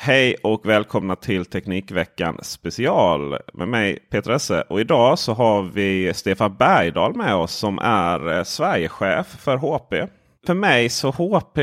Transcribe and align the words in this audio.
Hej 0.00 0.36
och 0.42 0.68
välkomna 0.68 1.16
till 1.16 1.44
Teknikveckan 1.44 2.38
special 2.42 3.38
med 3.52 3.68
mig 3.68 3.98
Peter 4.10 4.30
Esse. 4.30 4.62
Och 4.68 4.80
idag 4.80 5.18
så 5.18 5.32
har 5.32 5.62
vi 5.62 6.14
Stefan 6.14 6.56
Bergdahl 6.58 7.16
med 7.16 7.34
oss 7.34 7.54
som 7.54 7.78
är 7.78 8.36
eh, 8.36 8.44
Sverigechef 8.44 9.26
för 9.26 9.56
HP. 9.56 10.10
För 10.46 10.54
mig 10.54 10.88
så 10.88 11.10
HP 11.10 11.56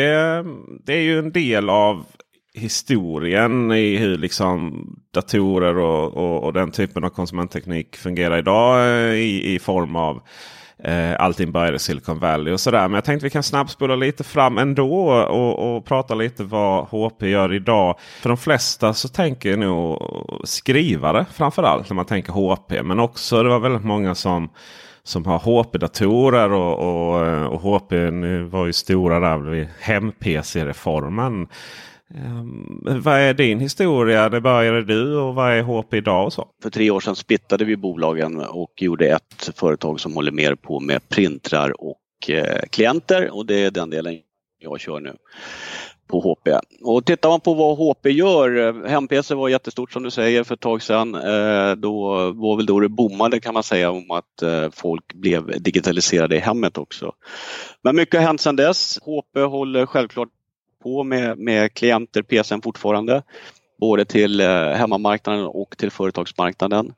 det 0.85 0.93
är 0.93 1.01
ju 1.01 1.19
en 1.19 1.31
del 1.31 1.69
av 1.69 2.05
historien 2.53 3.71
i 3.71 3.97
hur 3.97 4.17
liksom 4.17 4.85
datorer 5.13 5.77
och, 5.77 6.13
och, 6.13 6.43
och 6.43 6.53
den 6.53 6.71
typen 6.71 7.03
av 7.03 7.09
konsumentteknik 7.09 7.95
fungerar 7.95 8.37
idag 8.37 8.79
eh, 8.79 9.13
i, 9.13 9.53
i 9.55 9.59
form 9.59 9.95
av 9.95 10.21
Eh, 10.87 11.15
allting 11.19 11.51
började 11.51 11.75
i 11.75 11.79
Silicon 11.79 12.19
Valley 12.19 12.53
och 12.53 12.59
sådär. 12.59 12.87
Men 12.87 12.93
jag 12.93 13.03
tänkte 13.03 13.25
vi 13.25 13.29
kan 13.29 13.43
snabbspola 13.43 13.95
lite 13.95 14.23
fram 14.23 14.57
ändå 14.57 15.09
och, 15.09 15.75
och 15.75 15.85
prata 15.85 16.15
lite 16.15 16.43
vad 16.43 16.85
HP 16.85 17.21
gör 17.21 17.53
idag. 17.53 17.99
För 18.21 18.29
de 18.29 18.37
flesta 18.37 18.93
så 18.93 19.07
tänker 19.07 19.49
jag 19.49 19.59
nog 19.59 20.01
skrivare 20.43 21.25
framförallt 21.33 21.89
när 21.89 21.95
man 21.95 22.05
tänker 22.05 22.33
HP. 22.33 22.83
Men 22.83 22.99
också 22.99 23.43
det 23.43 23.49
var 23.49 23.59
väldigt 23.59 23.85
många 23.85 24.15
som 24.15 24.49
som 25.03 25.25
har 25.25 25.39
HP-datorer 25.39 26.51
och, 26.51 26.79
och, 26.79 27.53
och 27.53 27.61
HP 27.61 27.91
var 28.49 28.65
ju 28.65 28.73
stora 28.73 29.19
där 29.19 29.37
vid 29.37 29.67
hem-PC-reformen. 29.79 31.47
Um, 32.13 32.79
vad 33.03 33.19
är 33.19 33.33
din 33.33 33.59
historia? 33.59 34.29
Det 34.29 34.41
började 34.41 34.83
du 34.83 35.17
och 35.17 35.35
vad 35.35 35.51
är 35.51 35.61
HP 35.61 35.93
idag? 35.93 36.25
Och 36.25 36.33
så? 36.33 36.47
För 36.63 36.69
tre 36.69 36.91
år 36.91 36.99
sedan 36.99 37.15
splittade 37.15 37.65
vi 37.65 37.75
bolagen 37.75 38.41
och 38.41 38.81
gjorde 38.81 39.07
ett 39.07 39.49
företag 39.55 39.99
som 39.99 40.13
håller 40.13 40.31
mer 40.31 40.55
på 40.55 40.79
med 40.79 41.09
printrar 41.09 41.81
och 41.81 42.29
eh, 42.29 42.61
klienter 42.69 43.35
och 43.35 43.45
det 43.45 43.55
är 43.55 43.71
den 43.71 43.89
delen 43.89 44.17
jag 44.59 44.79
kör 44.79 44.99
nu 44.99 45.15
på 46.07 46.19
HP. 46.19 46.49
Och 46.81 47.05
tittar 47.05 47.29
man 47.29 47.39
på 47.39 47.53
vad 47.53 47.77
HP 47.77 48.09
gör, 48.09 48.57
eh, 48.57 48.89
hem-PC 48.89 49.35
var 49.35 49.49
jättestort 49.49 49.91
som 49.91 50.03
du 50.03 50.11
säger 50.11 50.43
för 50.43 50.53
ett 50.53 50.59
tag 50.61 50.81
sedan. 50.81 51.15
Eh, 51.15 51.71
då 51.75 52.13
var 52.31 52.57
väl 52.57 52.65
då 52.65 52.79
det 52.79 52.89
bommade 52.89 53.39
kan 53.39 53.53
man 53.53 53.63
säga 53.63 53.91
om 53.91 54.11
att 54.11 54.41
eh, 54.41 54.69
folk 54.71 55.13
blev 55.13 55.61
digitaliserade 55.61 56.35
i 56.35 56.39
hemmet 56.39 56.77
också. 56.77 57.11
Men 57.81 57.95
mycket 57.95 58.19
har 58.19 58.27
hänt 58.27 58.41
sedan 58.41 58.55
dess. 58.55 58.99
HP 59.05 59.39
håller 59.39 59.85
självklart 59.85 60.29
på 60.85 61.03
med, 61.03 61.37
med 61.37 61.73
klienter, 61.73 62.21
PSM 62.21 62.61
fortfarande. 62.61 63.23
Både 63.79 64.05
till 64.05 64.39
eh, 64.39 64.69
hemmamarknaden 64.69 65.45
och 65.45 65.77
till 65.77 65.91
företagsmarknaden. 65.91 66.93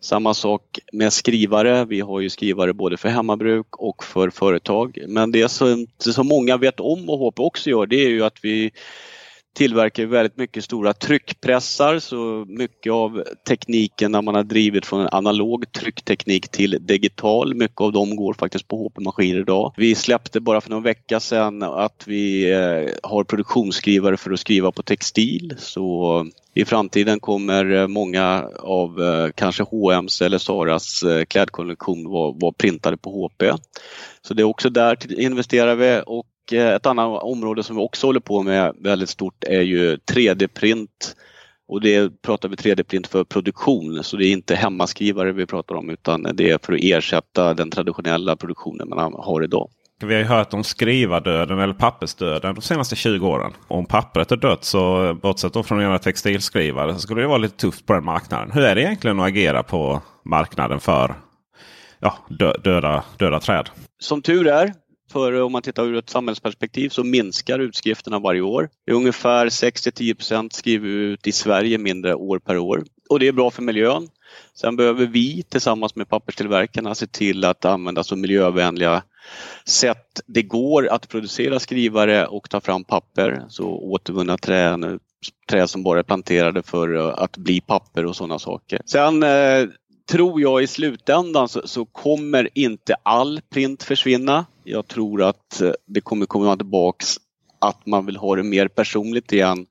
Samma 0.00 0.34
sak 0.34 0.78
med 0.92 1.12
skrivare. 1.12 1.84
Vi 1.84 2.00
har 2.00 2.20
ju 2.20 2.30
skrivare 2.30 2.72
både 2.72 2.96
för 2.96 3.08
hemmabruk 3.08 3.76
och 3.76 4.04
för 4.04 4.30
företag. 4.30 4.98
Men 5.08 5.32
det 5.32 5.48
som, 5.48 5.86
som 5.98 6.26
många 6.26 6.56
vet 6.56 6.80
om 6.80 7.10
och 7.10 7.18
HP 7.18 7.38
också 7.38 7.70
gör 7.70 7.86
det 7.86 8.04
är 8.04 8.08
ju 8.08 8.24
att 8.24 8.38
vi 8.42 8.70
tillverkar 9.56 10.06
väldigt 10.06 10.36
mycket 10.36 10.64
stora 10.64 10.92
tryckpressar 10.92 11.98
så 11.98 12.44
mycket 12.48 12.92
av 12.92 13.22
tekniken 13.48 14.12
när 14.12 14.22
man 14.22 14.34
har 14.34 14.42
drivit 14.42 14.86
från 14.86 15.00
en 15.00 15.08
analog 15.12 15.72
tryckteknik 15.72 16.48
till 16.48 16.78
digital, 16.80 17.54
mycket 17.54 17.80
av 17.80 17.92
dem 17.92 18.16
går 18.16 18.34
faktiskt 18.34 18.68
på 18.68 18.76
HP-maskiner 18.76 19.40
idag. 19.40 19.74
Vi 19.76 19.94
släppte 19.94 20.40
bara 20.40 20.60
för 20.60 20.70
någon 20.70 20.82
vecka 20.82 21.20
sedan 21.20 21.62
att 21.62 22.04
vi 22.06 22.52
eh, 22.52 23.10
har 23.10 23.24
produktionsskrivare 23.24 24.16
för 24.16 24.30
att 24.30 24.40
skriva 24.40 24.72
på 24.72 24.82
textil 24.82 25.54
så 25.58 26.26
i 26.54 26.64
framtiden 26.64 27.20
kommer 27.20 27.72
eh, 27.72 27.86
många 27.86 28.48
av 28.58 29.02
eh, 29.02 29.28
kanske 29.34 29.62
H&M's 29.62 30.24
eller 30.24 30.38
Saras 30.38 31.04
klädkollektion 31.28 32.10
vara, 32.10 32.32
vara 32.32 32.52
printade 32.52 32.96
på 32.96 33.26
HP. 33.26 33.42
Så 34.22 34.34
det 34.34 34.42
är 34.42 34.44
också 34.44 34.70
där 34.70 35.20
investerar 35.20 35.74
vi 35.74 36.02
och 36.06 36.26
Eh, 36.52 36.68
ett 36.68 36.86
annat 36.86 37.22
område 37.22 37.62
som 37.62 37.76
vi 37.76 37.82
också 37.82 38.06
håller 38.06 38.20
på 38.20 38.42
med 38.42 38.74
väldigt 38.80 39.08
stort 39.08 39.44
är 39.44 39.60
ju 39.60 39.96
3D-print. 39.96 41.16
Och 41.68 41.80
det 41.80 42.22
pratar 42.22 42.48
vi 42.48 42.56
3D-print 42.56 43.06
för 43.06 43.24
produktion, 43.24 44.04
så 44.04 44.16
det 44.16 44.26
är 44.26 44.32
inte 44.32 44.54
hemmaskrivare 44.54 45.32
vi 45.32 45.46
pratar 45.46 45.74
om 45.74 45.90
utan 45.90 46.22
det 46.34 46.50
är 46.50 46.58
för 46.62 46.72
att 46.72 46.80
ersätta 46.82 47.54
den 47.54 47.70
traditionella 47.70 48.36
produktionen 48.36 48.88
man 48.88 49.14
har 49.18 49.44
idag. 49.44 49.68
Vi 50.00 50.14
har 50.14 50.20
ju 50.20 50.26
hört 50.26 50.54
om 50.54 50.64
skrivardöden 50.64 51.58
eller 51.58 51.74
pappersdöden 51.74 52.54
de 52.54 52.60
senaste 52.60 52.96
20 52.96 53.28
åren. 53.28 53.52
Om 53.68 53.86
pappret 53.86 54.32
är 54.32 54.36
dött 54.36 54.64
så 54.64 55.14
bortsett 55.22 55.52
då 55.52 55.62
från 55.62 55.82
göra 55.82 55.98
textilskrivare 55.98 56.94
så 56.94 57.00
skulle 57.00 57.20
det 57.20 57.26
vara 57.26 57.38
lite 57.38 57.56
tufft 57.56 57.86
på 57.86 57.92
den 57.92 58.04
marknaden. 58.04 58.50
Hur 58.52 58.62
är 58.62 58.74
det 58.74 58.82
egentligen 58.82 59.20
att 59.20 59.26
agera 59.26 59.62
på 59.62 60.02
marknaden 60.24 60.80
för 60.80 61.14
ja, 62.00 62.14
döda, 62.64 63.04
döda 63.18 63.40
träd? 63.40 63.70
Som 63.98 64.22
tur 64.22 64.46
är 64.46 64.72
för 65.16 65.42
om 65.42 65.52
man 65.52 65.62
tittar 65.62 65.84
ur 65.84 65.96
ett 65.96 66.10
samhällsperspektiv 66.10 66.88
så 66.88 67.04
minskar 67.04 67.58
utskrifterna 67.58 68.18
varje 68.18 68.40
år. 68.40 68.68
Det 68.86 68.92
är 68.92 68.96
ungefär 68.96 69.46
6-10% 69.46 70.48
skriver 70.52 70.88
vi 70.88 70.94
ut 70.94 71.26
i 71.26 71.32
Sverige 71.32 71.78
mindre 71.78 72.14
år 72.14 72.38
per 72.38 72.58
år. 72.58 72.84
Och 73.08 73.20
det 73.20 73.28
är 73.28 73.32
bra 73.32 73.50
för 73.50 73.62
miljön. 73.62 74.08
Sen 74.54 74.76
behöver 74.76 75.06
vi 75.06 75.42
tillsammans 75.42 75.96
med 75.96 76.08
papperstillverkarna 76.08 76.94
se 76.94 77.06
till 77.06 77.44
att 77.44 77.64
använda 77.64 78.04
så 78.04 78.16
miljövänliga 78.16 79.02
sätt 79.64 80.20
det 80.26 80.42
går 80.42 80.88
att 80.88 81.08
producera 81.08 81.58
skrivare 81.58 82.26
och 82.26 82.50
ta 82.50 82.60
fram 82.60 82.84
papper. 82.84 83.44
Så 83.48 83.64
återvunna 83.64 84.38
träd, 84.38 84.98
träd 85.48 85.70
som 85.70 85.82
bara 85.82 85.98
är 85.98 86.02
planterade 86.02 86.62
för 86.62 86.96
eh, 86.96 87.22
att 87.22 87.36
bli 87.36 87.60
papper 87.60 88.06
och 88.06 88.16
sådana 88.16 88.38
saker. 88.38 88.80
Sen 88.86 89.22
eh, 89.22 89.68
tror 90.10 90.40
jag 90.40 90.62
i 90.62 90.66
slutändan 90.66 91.48
så, 91.48 91.62
så, 91.64 91.84
kommer 91.84 92.48
inte 92.54 92.94
all 93.02 93.40
print 93.50 93.82
försvinna. 93.82 94.46
Jag 94.68 94.86
tror 94.86 95.22
att 95.22 95.60
eh, 95.60 95.72
det 95.86 96.00
kommer 96.00 96.26
komma 96.26 96.56
tillbaks 96.56 97.16
att 97.58 97.86
man 97.86 98.06
vill 98.06 98.16
ha 98.16 98.36
det 98.36 98.42
mer 98.42 98.68
personligt 98.68 99.32
igen 99.32 99.66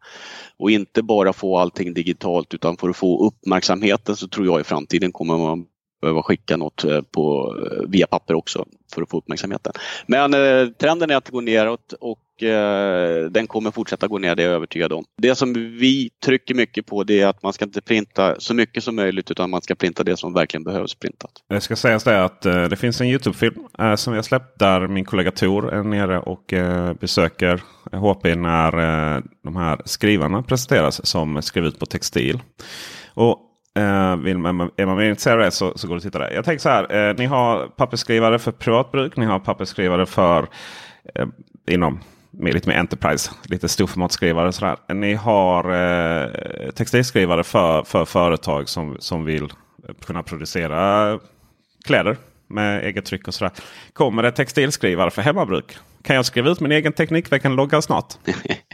och 0.57 0.71
inte 0.71 1.03
bara 1.03 1.33
få 1.33 1.57
allting 1.57 1.94
digitalt 1.94 2.53
utan 2.53 2.77
för 2.77 2.89
att 2.89 2.97
få 2.97 3.27
uppmärksamheten 3.27 4.15
så 4.15 4.27
tror 4.27 4.45
jag 4.45 4.62
i 4.62 4.63
framtiden 4.63 5.12
kommer 5.12 5.38
man 5.38 5.65
behöva 6.01 6.24
skicka 6.24 6.57
något 6.57 6.83
eh, 6.83 7.01
på, 7.01 7.56
eh, 7.57 7.89
via 7.89 8.07
papper 8.07 8.33
också 8.33 8.65
för 8.94 9.01
att 9.01 9.09
få 9.09 9.18
uppmärksamheten. 9.18 9.74
Men 10.07 10.33
eh, 10.33 10.68
trenden 10.68 11.12
är 11.12 11.15
att 11.15 11.25
det 11.25 11.31
går 11.31 11.41
neråt 11.41 11.94
och 11.94 12.19
och 12.35 12.43
eh, 12.43 13.25
den 13.25 13.47
kommer 13.47 13.71
fortsätta 13.71 14.07
gå 14.07 14.17
ner, 14.17 14.35
det 14.35 14.43
är 14.43 14.47
jag 14.47 14.55
övertygad 14.55 14.93
om. 14.93 15.03
Det 15.21 15.35
som 15.35 15.53
vi 15.53 16.09
trycker 16.25 16.55
mycket 16.55 16.85
på 16.85 17.03
det 17.03 17.21
är 17.21 17.27
att 17.27 17.43
man 17.43 17.53
ska 17.53 17.65
inte 17.65 17.81
printa 17.81 18.35
så 18.39 18.53
mycket 18.53 18.83
som 18.83 18.95
möjligt 18.95 19.31
utan 19.31 19.49
man 19.49 19.61
ska 19.61 19.75
printa 19.75 20.03
det 20.03 20.17
som 20.17 20.33
verkligen 20.33 20.63
behövs 20.63 20.95
printat. 20.95 21.31
Det 21.49 21.61
ska 21.61 21.75
sägas 21.75 22.03
det 22.03 22.23
att 22.23 22.45
eh, 22.45 22.63
det 22.63 22.75
finns 22.75 23.01
en 23.01 23.07
Youtube-film 23.07 23.55
eh, 23.79 23.95
som 23.95 24.13
vi 24.13 24.17
har 24.17 24.23
släppt 24.23 24.59
där 24.59 24.87
min 24.87 25.05
kollega 25.05 25.31
Tor 25.31 25.73
är 25.73 25.83
nere 25.83 26.19
och 26.19 26.53
eh, 26.53 26.93
besöker 26.93 27.63
HP 27.91 28.35
när 28.35 29.15
eh, 29.15 29.21
de 29.43 29.55
här 29.55 29.81
skrivarna 29.85 30.43
presenteras 30.43 31.07
som 31.07 31.41
skriver 31.41 31.67
ut 31.67 31.79
på 31.79 31.85
textil. 31.85 32.39
Och 33.13 33.41
Uh, 33.79 34.15
vill 34.15 34.38
man, 34.38 34.71
är 34.77 34.85
man 34.85 34.97
mer 34.97 35.09
intresserad 35.09 35.39
av 35.39 35.45
det 35.45 35.51
så, 35.51 35.73
så 35.75 35.88
går 35.88 35.95
det 35.95 35.97
att 35.97 36.03
titta 36.03 36.19
där. 36.19 36.31
Jag 36.31 36.45
tänker 36.45 36.61
så 36.61 36.69
här. 36.69 37.09
Eh, 37.09 37.15
ni 37.17 37.25
har 37.25 37.67
pappersskrivare 37.67 38.39
för 38.39 38.51
privatbruk. 38.51 39.17
Ni 39.17 39.25
har 39.25 39.39
pappersskrivare 39.39 40.05
för 40.05 40.47
eh, 41.15 41.27
inom 41.67 41.99
med 42.37 42.53
lite 42.53 42.69
mer 42.69 42.75
Enterprise. 42.75 43.31
Lite 43.43 43.69
storformatskrivare. 43.69 44.51
Sådär. 44.51 44.93
Ni 44.93 45.13
har 45.13 45.71
eh, 45.71 46.71
textilskrivare 46.71 47.43
för, 47.43 47.83
för 47.83 48.05
företag 48.05 48.69
som, 48.69 48.97
som 48.99 49.25
vill 49.25 49.49
kunna 50.05 50.23
producera 50.23 51.19
kläder 51.85 52.17
med 52.47 52.83
eget 52.83 53.05
tryck 53.05 53.27
och 53.27 53.33
sådär. 53.33 53.53
Kommer 53.93 54.23
det 54.23 54.31
textilskrivare 54.31 55.11
för 55.11 55.21
hemmabruk? 55.21 55.77
Kan 56.01 56.15
jag 56.15 56.25
skriva 56.25 56.49
ut 56.49 56.59
min 56.59 56.71
egen 56.71 56.93
Teknikveckan-logga 56.93 57.81
snart? 57.81 58.13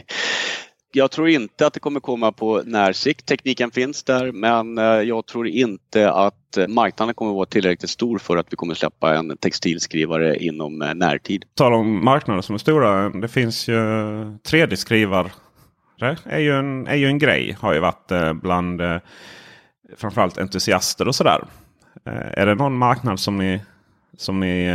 jag 0.92 1.12
tror 1.12 1.30
inte 1.30 1.68
att 1.68 1.74
det 1.74 1.80
kommer 1.80 2.00
komma 2.00 2.32
på 2.32 2.62
närsikt. 2.66 3.26
Tekniken 3.26 3.72
finns 3.72 4.04
där 4.04 4.32
men 4.32 4.78
eh, 4.78 4.84
jag 4.84 5.26
tror 5.26 5.48
inte 5.48 6.12
att 6.12 6.58
marknaden 6.68 7.16
kommer 7.16 7.34
vara 7.34 7.46
tillräckligt 7.46 7.90
stor 7.90 8.18
för 8.18 8.38
att 8.38 8.48
vi 8.50 8.56
kommer 8.56 8.74
släppa 8.74 9.16
en 9.16 9.38
textilskrivare 9.38 10.38
inom 10.38 10.82
eh, 10.82 10.94
närtid. 10.94 11.46
Tal 11.56 11.74
om 11.74 12.06
marknader 12.06 12.42
som 12.42 12.56
är 12.56 12.60
stora. 12.60 13.10
Det 13.10 13.28
finns 13.28 13.68
ju 13.68 13.76
3D-skrivare. 14.24 15.32
Det 16.00 16.18
är 16.26 16.40
ju, 16.40 16.52
en, 16.52 16.88
är 16.88 16.96
ju 16.96 17.08
en 17.08 17.18
grej. 17.18 17.58
Har 17.60 17.74
ju 17.74 17.80
varit 17.80 18.12
eh, 18.12 18.34
bland 18.34 18.82
framförallt 19.98 20.38
entusiaster 20.38 21.08
och 21.08 21.16
sådär. 21.16 21.44
Är 22.06 22.46
det 22.46 22.56
någon 22.56 22.78
marknad 22.78 23.20
som 23.20 23.38
ni 23.38 23.62
som 24.18 24.40
ni 24.40 24.66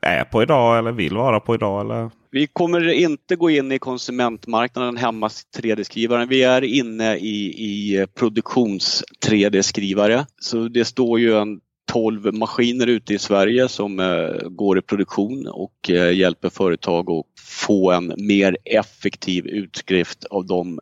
är 0.00 0.24
på 0.24 0.42
idag 0.42 0.78
eller 0.78 0.92
vill 0.92 1.16
vara 1.16 1.40
på 1.40 1.54
idag? 1.54 1.80
Eller? 1.80 2.10
Vi 2.32 2.46
kommer 2.46 2.88
inte 2.88 3.36
gå 3.36 3.50
in 3.50 3.72
i 3.72 3.78
konsumentmarknaden 3.78 4.96
hemma 4.96 5.28
3D-skrivaren. 5.28 6.28
Vi 6.28 6.42
är 6.42 6.64
inne 6.64 7.16
i, 7.16 7.46
i 7.46 8.06
produktions 8.14 9.04
3D-skrivare. 9.26 10.26
Så 10.40 10.68
det 10.68 10.84
står 10.84 11.20
ju 11.20 11.38
en 11.38 11.60
12 11.92 12.34
maskiner 12.34 12.86
ute 12.86 13.14
i 13.14 13.18
Sverige 13.18 13.68
som 13.68 14.00
eh, 14.00 14.48
går 14.48 14.78
i 14.78 14.82
produktion 14.82 15.46
och 15.46 15.90
eh, 15.90 16.16
hjälper 16.16 16.48
företag 16.48 17.10
att 17.10 17.26
få 17.40 17.90
en 17.90 18.14
mer 18.16 18.56
effektiv 18.64 19.46
utskrift 19.46 20.24
av 20.24 20.46
de 20.46 20.80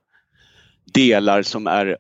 delar 0.93 1.43
som 1.43 1.67
är 1.67 1.97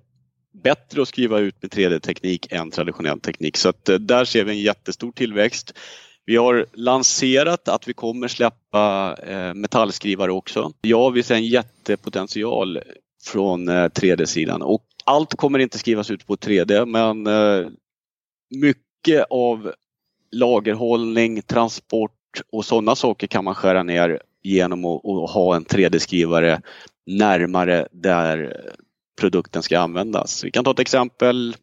bättre 0.62 1.02
att 1.02 1.08
skriva 1.08 1.38
ut 1.38 1.62
med 1.62 1.70
3D-teknik 1.70 2.52
än 2.52 2.70
traditionell 2.70 3.20
teknik. 3.20 3.56
Så 3.56 3.68
att, 3.68 3.88
eh, 3.88 3.96
där 3.96 4.24
ser 4.24 4.44
vi 4.44 4.52
en 4.52 4.60
jättestor 4.60 5.12
tillväxt. 5.12 5.74
Vi 6.28 6.36
har 6.36 6.66
lanserat 6.72 7.68
att 7.68 7.88
vi 7.88 7.92
kommer 7.92 8.28
släppa 8.28 9.16
eh, 9.22 9.54
metallskrivare 9.54 10.32
också. 10.32 10.72
Ja, 10.80 11.10
vi 11.10 11.22
ser 11.22 11.34
en 11.34 11.46
jättepotential 11.46 12.80
från 13.24 13.68
eh, 13.68 13.72
3D-sidan 13.72 14.62
och 14.62 14.84
allt 15.04 15.34
kommer 15.34 15.58
inte 15.58 15.78
skrivas 15.78 16.10
ut 16.10 16.26
på 16.26 16.36
3D 16.36 16.86
men 16.86 17.26
eh, 17.26 17.70
mycket 18.50 19.26
av 19.30 19.72
lagerhållning, 20.32 21.42
transport 21.42 22.12
och 22.52 22.64
sådana 22.64 22.96
saker 22.96 23.26
kan 23.26 23.44
man 23.44 23.54
skära 23.54 23.82
ner 23.82 24.22
genom 24.42 24.84
att, 24.84 25.04
att 25.04 25.30
ha 25.30 25.56
en 25.56 25.64
3D-skrivare 25.64 26.60
närmare 27.06 27.88
där 27.92 28.56
produkten 29.20 29.62
ska 29.62 29.78
användas. 29.78 30.44
Vi 30.44 30.50
kan 30.50 30.64
ta 30.64 30.70
ett 30.70 30.78
exempel. 30.78 31.56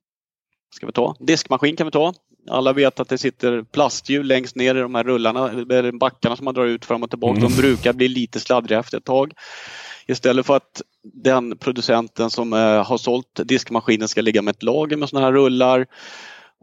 Ska 0.76 0.86
vi 0.86 0.94
ta? 0.94 1.16
Diskmaskin 1.20 1.76
kan 1.76 1.88
vi 1.88 1.92
ta. 1.92 2.14
Alla 2.50 2.74
vet 2.74 3.00
att 3.00 3.10
det 3.10 3.18
sitter 3.18 3.64
plasthjul 3.64 4.28
längst 4.28 4.56
ner 4.56 4.76
i 4.76 4.80
de 4.80 4.96
här 4.96 5.04
rullarna, 5.04 5.50
eller 5.50 5.92
backarna 5.92 6.36
som 6.36 6.46
man 6.46 6.54
drar 6.54 6.66
ut 6.66 6.86
fram 6.86 7.04
och 7.04 7.10
tillbaka. 7.10 7.40
Mm. 7.40 7.50
De 7.50 7.62
brukar 7.62 7.94
bli 7.94 8.08
lite 8.08 8.40
sladdriga 8.40 8.80
efter 8.80 8.98
ett 8.98 9.06
tag. 9.06 9.34
Istället 10.08 10.46
för 10.46 10.56
att 10.56 10.82
den 11.04 11.58
producenten 11.58 12.30
som 12.30 12.54
eh, 12.54 12.88
har 12.88 12.98
sålt 12.98 13.40
diskmaskinen 13.44 14.08
ska 14.08 14.22
ligga 14.22 14.42
med 14.42 14.52
ett 14.52 14.64
lager 14.64 14.98
med 14.98 15.10
sådana 15.10 15.26
här 15.26 15.34
rullar 15.34 15.86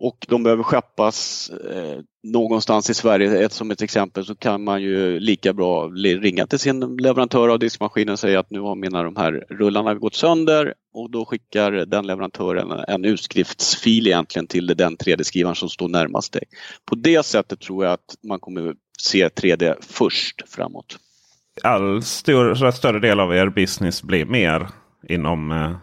och 0.02 0.26
de 0.28 0.43
behöver 0.43 0.62
skeppas 0.62 1.50
eh, 1.50 1.99
någonstans 2.22 2.90
i 2.90 2.94
Sverige, 2.94 3.44
ett, 3.44 3.52
som 3.52 3.70
ett 3.70 3.82
exempel, 3.82 4.25
så 4.25 4.34
kan 4.34 4.64
man 4.64 4.82
ju 4.82 5.20
lika 5.20 5.52
bra 5.52 5.87
ringa 5.94 6.46
till 6.46 6.58
sin 6.58 6.96
leverantör 6.96 7.49
av 7.49 7.58
diskmaskinen 7.58 8.12
och 8.12 8.19
säga 8.19 8.40
att 8.40 8.50
nu 8.50 8.60
har 8.60 8.75
mina 8.75 9.02
de 9.02 9.16
här 9.16 9.44
rullarna 9.50 9.94
gått 9.94 10.14
sönder 10.14 10.75
och 10.94 11.10
då 11.10 11.25
skickar 11.25 11.72
den 11.72 12.06
leverantören 12.06 12.70
en 12.88 13.04
utskriftsfil 13.04 14.06
egentligen 14.06 14.46
till 14.46 14.66
den 14.66 14.96
3D-skrivaren 14.96 15.54
som 15.54 15.69
står 15.69 15.88
närmast 15.88 16.32
dig. 16.32 16.44
På 16.84 16.94
det 16.94 17.26
sättet 17.26 17.60
tror 17.60 17.84
jag 17.84 17.93
att 17.93 18.14
man 18.28 18.40
kommer 18.40 18.75
se 19.02 19.28
3D 19.28 19.75
först 19.81 20.43
framåt. 20.49 20.99
All 21.62 22.02
stor, 22.02 22.70
större 22.70 23.00
del 23.00 23.20
av 23.20 23.34
er 23.34 23.49
business 23.49 24.02
blir 24.02 24.25
mer 24.25 24.69
inom 25.08 25.52
eh, 25.52 25.76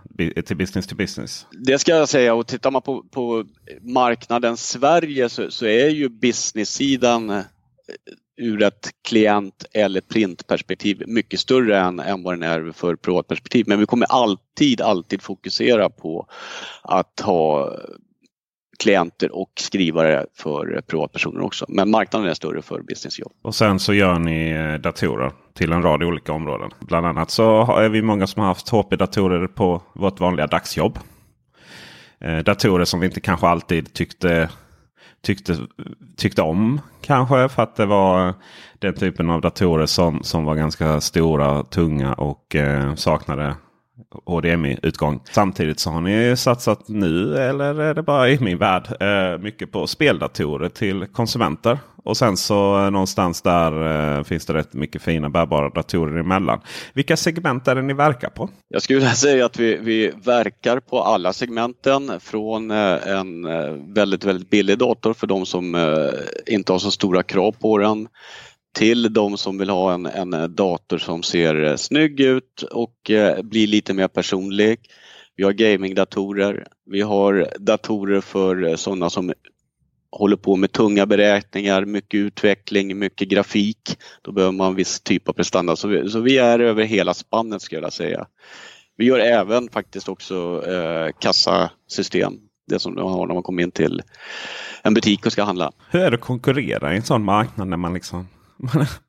till 0.46 0.58
business 0.58 0.88
to 0.88 0.96
business? 0.96 1.48
Det 1.52 1.80
ska 1.80 1.92
jag 1.92 2.10
säga 2.10 2.34
och 2.34 2.48
tittar 2.48 2.72
man 2.72 2.82
på, 2.82 3.04
på 3.12 3.46
marknaden 3.82 4.58
Sverige 4.58 5.30
så, 5.30 5.52
så 5.52 5.66
är 5.66 5.90
ju 5.90 6.10
business-sidan 6.10 7.30
eh, 7.30 7.44
ur 8.42 8.64
ett 8.64 8.90
klient 9.08 9.66
eller 9.74 10.02
printperspektiv 10.02 11.04
mycket 11.08 11.40
större 11.40 11.80
än, 11.80 12.00
än 12.00 12.24
vad 12.24 12.34
den 12.34 12.44
är 12.44 12.72
för 12.72 12.96
privatperspektiv. 12.96 13.66
Men 13.68 13.80
vi 13.80 13.86
kommer 13.86 14.06
alltid, 14.06 14.82
alltid 14.82 15.22
fokusera 15.22 15.90
på 15.90 16.28
att 16.82 17.20
ha 17.20 17.78
klienter 18.80 19.36
och 19.36 19.52
skrivare 19.60 20.26
för 20.38 20.82
privatpersoner 20.88 21.42
också. 21.42 21.66
Men 21.70 21.90
marknaden 21.92 22.30
är 22.30 22.34
större 22.34 22.62
för 22.62 22.82
businessjobb. 22.82 23.32
Och 23.42 23.56
sen 23.56 23.80
så 23.80 23.94
gör 23.94 24.20
ni 24.20 24.50
eh, 24.50 24.74
datorer 24.74 25.32
till 25.54 25.72
en 25.72 25.84
rad 25.84 26.04
olika 26.04 26.34
områden. 26.34 26.72
Bland 26.80 27.06
annat 27.06 27.32
så 27.32 27.78
är 27.78 27.90
vi 27.90 28.02
många 28.02 28.28
som 28.28 28.40
har 28.40 28.48
haft 28.48 28.70
HP-datorer 28.70 29.48
på 29.48 29.82
vårt 29.94 30.20
vanliga 30.20 30.48
dagsjobb. 30.48 31.00
Eh, 32.20 32.38
datorer 32.38 32.86
som 32.86 33.00
vi 33.00 33.06
inte 33.06 33.22
kanske 33.22 33.48
alltid 33.48 33.94
tyckte, 33.94 34.50
tyckte, 35.22 35.58
tyckte 36.18 36.42
om. 36.42 36.82
Kanske 37.02 37.50
för 37.50 37.64
att 37.64 37.76
det 37.76 37.86
var 37.86 38.34
den 38.80 38.94
typen 38.94 39.30
av 39.30 39.42
datorer 39.42 39.86
som, 39.86 40.24
som 40.24 40.46
var 40.46 40.56
ganska 40.56 41.02
stora, 41.02 41.64
tunga 41.64 42.14
och 42.14 42.56
eh, 42.56 42.96
saknade 42.96 43.56
HDMI-utgång. 44.26 45.20
Samtidigt 45.32 45.80
så 45.80 45.90
har 45.90 46.02
ni 46.02 46.38
satsat 46.38 46.88
nu, 46.88 47.38
eller 47.38 47.80
är 47.80 47.94
det 47.94 48.04
bara 48.04 48.30
i 48.30 48.40
min 48.40 48.58
värld, 48.58 48.88
eh, 49.00 49.42
mycket 49.42 49.72
på 49.72 49.88
speldatorer 49.88 50.70
till 50.70 51.06
konsumenter. 51.06 51.80
Och 52.04 52.18
sen 52.18 52.38
så 52.38 52.86
eh, 52.86 52.92
någonstans 52.92 53.42
där 53.42 54.18
eh, 54.18 54.24
finns 54.24 54.46
det 54.46 54.54
rätt 54.54 54.74
mycket 54.74 55.02
fina 55.02 55.30
bärbara 55.30 55.70
datorer 55.70 56.20
emellan. 56.20 56.60
Vilka 56.94 57.18
segment 57.18 57.68
är 57.68 57.76
det 57.76 57.82
ni 57.82 57.94
verkar 57.94 58.30
på? 58.30 58.50
Jag 58.68 58.82
skulle 58.82 59.10
säga 59.10 59.46
att 59.46 59.60
vi, 59.60 59.78
vi 59.78 60.12
verkar 60.24 60.80
på 60.80 61.04
alla 61.04 61.34
segmenten 61.34 62.20
från 62.20 62.72
en 62.72 63.44
väldigt, 63.94 64.24
väldigt 64.24 64.50
billig 64.50 64.78
dator 64.78 65.14
för 65.14 65.28
de 65.28 65.46
som 65.46 65.76
inte 66.48 66.72
har 66.72 66.80
så 66.80 66.92
stora 66.92 67.24
krav 67.24 67.52
på 67.52 67.78
den 67.78 68.08
till 68.80 69.14
de 69.14 69.38
som 69.38 69.58
vill 69.58 69.70
ha 69.70 69.94
en, 69.94 70.06
en 70.06 70.56
dator 70.56 70.98
som 70.98 71.24
ser 71.24 71.64
eh, 71.64 71.76
snygg 71.76 72.20
ut 72.20 72.62
och 72.62 73.12
eh, 73.12 73.42
blir 73.42 73.68
lite 73.68 73.94
mer 73.94 74.08
personlig. 74.08 74.80
Vi 75.36 75.44
har 75.44 75.52
gamingdatorer. 75.52 76.68
Vi 76.86 77.02
har 77.02 77.48
datorer 77.60 78.22
för 78.22 78.68
eh, 78.68 78.76
sådana 78.76 79.10
som 79.10 79.34
håller 80.12 80.38
på 80.38 80.56
med 80.56 80.72
tunga 80.72 81.06
beräkningar, 81.06 81.86
mycket 81.86 82.18
utveckling, 82.18 83.00
mycket 83.00 83.28
grafik. 83.28 83.98
Då 84.22 84.32
behöver 84.32 84.54
man 84.54 84.68
en 84.68 84.76
viss 84.76 85.02
typ 85.02 85.30
av 85.30 85.34
prestanda. 85.34 85.76
Så 85.76 85.88
vi, 85.88 86.10
så 86.10 86.20
vi 86.20 86.38
är 86.38 86.60
över 86.60 86.84
hela 86.84 87.14
spannet 87.14 87.62
skulle 87.62 87.82
jag 87.82 87.94
säga. 87.94 88.26
Vi 88.98 89.06
gör 89.06 89.20
även 89.20 89.70
faktiskt 89.70 90.10
också 90.10 90.64
eh, 90.68 91.12
kassasystem. 91.20 92.34
Det 92.68 92.80
som 92.80 92.96
de 92.96 93.12
har 93.12 93.28
när 93.28 93.34
man 93.34 93.44
kommer 93.44 93.64
in 93.64 93.72
till 93.72 94.02
en 94.84 94.94
butik 94.94 95.26
och 95.26 95.32
ska 95.32 95.44
handla. 95.44 95.72
Hur 95.90 96.02
är 96.02 96.12
det 96.12 96.16
att 96.16 96.22
konkurrera 96.22 96.94
i 96.94 96.98
en 96.98 97.04
sån 97.04 97.24
marknad 97.24 97.68
när 97.68 97.78
man 97.78 97.94
liksom 97.94 98.28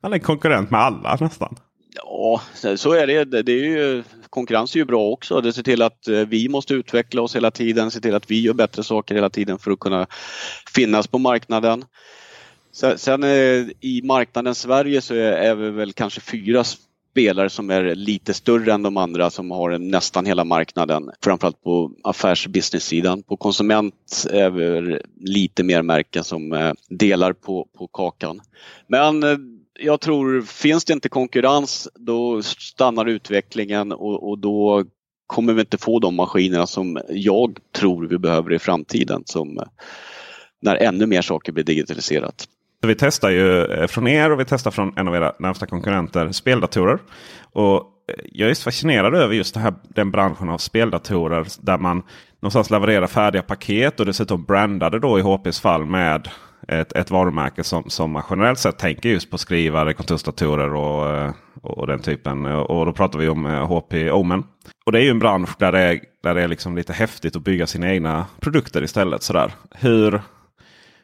man 0.01 0.13
är 0.13 0.19
konkurrent 0.19 0.71
med 0.71 0.79
alla 0.79 1.17
nästan. 1.21 1.55
Ja, 1.93 2.41
så 2.75 2.93
är 2.93 3.07
det. 3.07 3.41
det 3.43 3.51
är 3.51 3.65
ju, 3.65 4.03
konkurrens 4.29 4.75
är 4.75 4.79
ju 4.79 4.85
bra 4.85 5.09
också. 5.09 5.41
Det 5.41 5.53
ser 5.53 5.63
till 5.63 5.81
att 5.81 6.07
eh, 6.07 6.19
vi 6.19 6.49
måste 6.49 6.73
utveckla 6.73 7.21
oss 7.21 7.35
hela 7.35 7.51
tiden, 7.51 7.91
se 7.91 7.99
till 7.99 8.15
att 8.15 8.31
vi 8.31 8.41
gör 8.41 8.53
bättre 8.53 8.83
saker 8.83 9.15
hela 9.15 9.29
tiden 9.29 9.59
för 9.59 9.71
att 9.71 9.79
kunna 9.79 10.07
finnas 10.75 11.07
på 11.07 11.17
marknaden. 11.17 11.85
Sen 12.73 12.97
sen 12.97 13.23
i 13.23 14.01
marknaden 14.03 14.55
Sverige 14.55 15.01
så 15.01 15.15
är 15.15 15.55
vi 15.55 15.69
väl 15.69 15.93
kanske 15.93 16.21
fyra 16.21 16.63
spelare 17.11 17.49
som 17.49 17.69
är 17.69 17.95
lite 17.95 18.33
större 18.33 18.73
än 18.73 18.83
de 18.83 18.97
andra 18.97 19.29
som 19.29 19.51
har 19.51 19.77
nästan 19.77 20.25
hela 20.25 20.43
marknaden. 20.43 21.09
Framförallt 21.23 21.63
på 21.63 21.91
affärs 22.03 22.47
business-sidan. 22.47 23.23
På 23.23 23.37
konsument 23.37 24.25
är 24.31 24.49
vi 24.49 24.99
lite 25.19 25.63
mer 25.63 25.81
märken 25.81 26.23
som 26.23 26.53
eh, 26.53 26.73
delar 26.89 27.33
på, 27.33 27.67
på 27.77 27.87
kakan. 27.87 28.41
Men 28.87 29.23
eh, 29.23 29.37
jag 29.79 30.01
tror, 30.01 30.41
finns 30.41 30.85
det 30.85 30.93
inte 30.93 31.09
konkurrens 31.09 31.87
då 31.95 32.41
stannar 32.43 33.05
utvecklingen 33.05 33.91
och, 33.91 34.29
och 34.29 34.39
då 34.39 34.85
kommer 35.27 35.53
vi 35.53 35.61
inte 35.61 35.77
få 35.77 35.99
de 35.99 36.15
maskinerna 36.15 36.67
som 36.67 36.99
jag 37.09 37.57
tror 37.75 38.07
vi 38.07 38.17
behöver 38.17 38.53
i 38.53 38.59
framtiden 38.59 39.23
som 39.25 39.57
eh, 39.57 39.65
när 40.61 40.75
ännu 40.75 41.05
mer 41.05 41.21
saker 41.21 41.51
blir 41.51 41.63
digitaliserat. 41.63 42.47
Vi 42.87 42.95
testar 42.95 43.29
ju 43.29 43.65
eh, 43.65 43.87
från 43.87 44.07
er 44.07 44.31
och 44.31 44.39
vi 44.39 44.45
testar 44.45 44.71
från 44.71 44.93
en 44.95 45.07
av 45.07 45.15
era 45.15 45.33
närmsta 45.39 45.65
konkurrenter 45.65 46.31
speldatorer. 46.31 46.99
Och 47.53 47.75
eh, 47.75 48.25
jag 48.31 48.49
är 48.49 48.63
fascinerad 48.63 49.15
över 49.15 49.35
just 49.35 49.55
här, 49.55 49.73
den 49.83 50.11
branschen 50.11 50.49
av 50.49 50.57
speldatorer 50.57 51.45
där 51.59 51.77
man 51.77 52.03
någonstans 52.39 52.69
levererar 52.69 53.07
färdiga 53.07 53.41
paket 53.41 53.99
och 53.99 54.05
dessutom 54.05 54.43
brandade 54.43 54.99
då 54.99 55.19
i 55.19 55.21
HPs 55.21 55.59
fall 55.59 55.85
med 55.85 56.29
ett, 56.67 56.93
ett 56.93 57.11
varumärke 57.11 57.63
som, 57.63 57.89
som 57.89 58.11
man 58.11 58.23
generellt 58.29 58.59
sett 58.59 58.77
tänker 58.77 59.09
just 59.09 59.31
på 59.31 59.37
skrivare, 59.37 59.93
kontorsdatorer 59.93 60.73
och, 60.73 61.15
eh, 61.15 61.31
och 61.61 61.87
den 61.87 61.99
typen. 61.99 62.45
Och 62.45 62.85
då 62.85 62.93
pratar 62.93 63.19
vi 63.19 63.29
om 63.29 63.45
HP 63.45 63.93
Omen. 64.11 64.43
Och 64.85 64.91
det 64.91 64.99
är 64.99 65.03
ju 65.03 65.09
en 65.09 65.19
bransch 65.19 65.49
där 65.59 65.71
det 65.71 65.79
är, 65.79 65.99
där 66.23 66.35
det 66.35 66.41
är 66.41 66.47
liksom 66.47 66.75
lite 66.75 66.93
häftigt 66.93 67.35
att 67.35 67.43
bygga 67.43 67.67
sina 67.67 67.93
egna 67.93 68.25
produkter 68.39 68.83
istället. 68.83 69.23
Sådär. 69.23 69.51
Hur, 69.71 70.21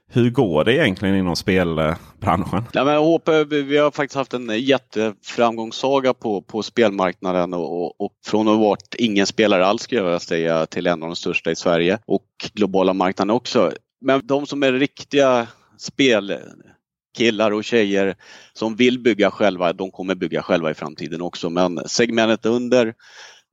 hur 0.10 0.30
går 0.30 0.64
det 0.64 0.74
egentligen 0.74 1.16
inom 1.16 1.36
spelbranschen? 1.36 2.64
Ja, 2.74 2.84
men 2.84 2.98
HP, 2.98 3.30
vi 3.52 3.78
har 3.78 3.92
faktiskt 3.92 4.16
haft 4.16 4.34
en 4.34 4.60
jätteframgångssaga 4.60 6.14
på, 6.14 6.42
på 6.42 6.64
spelmarknaden 6.64 7.54
och, 7.54 7.82
och, 7.82 8.02
och 8.02 8.12
från 8.26 8.48
att 8.48 8.56
ha 8.56 8.64
varit 8.64 8.96
ingen 8.98 9.26
spelare 9.26 9.66
alls 9.66 9.82
skulle 9.82 10.02
jag 10.02 10.22
säga 10.22 10.66
till 10.66 10.88
en 10.88 11.04
av 11.04 11.10
de 11.10 11.16
största 11.16 11.52
i 11.52 11.56
Sverige 11.56 12.00
och 12.06 12.26
globala 12.54 12.94
marknaden 12.94 13.36
också. 13.36 13.72
Men 14.02 14.22
de 14.24 14.46
som 14.46 14.64
är 14.64 14.72
riktiga 14.72 15.48
spelkillar 15.78 17.52
och 17.52 17.64
tjejer 17.64 18.16
som 18.54 18.76
vill 18.76 19.00
bygga 19.00 19.32
själva, 19.32 19.74
de 19.74 19.92
kommer 19.92 20.16
bygga 20.16 20.42
själva 20.42 20.72
i 20.72 20.74
framtiden 20.74 21.22
också. 21.22 21.50
Men 21.50 21.80
segmentet 21.86 22.46
under 22.46 22.94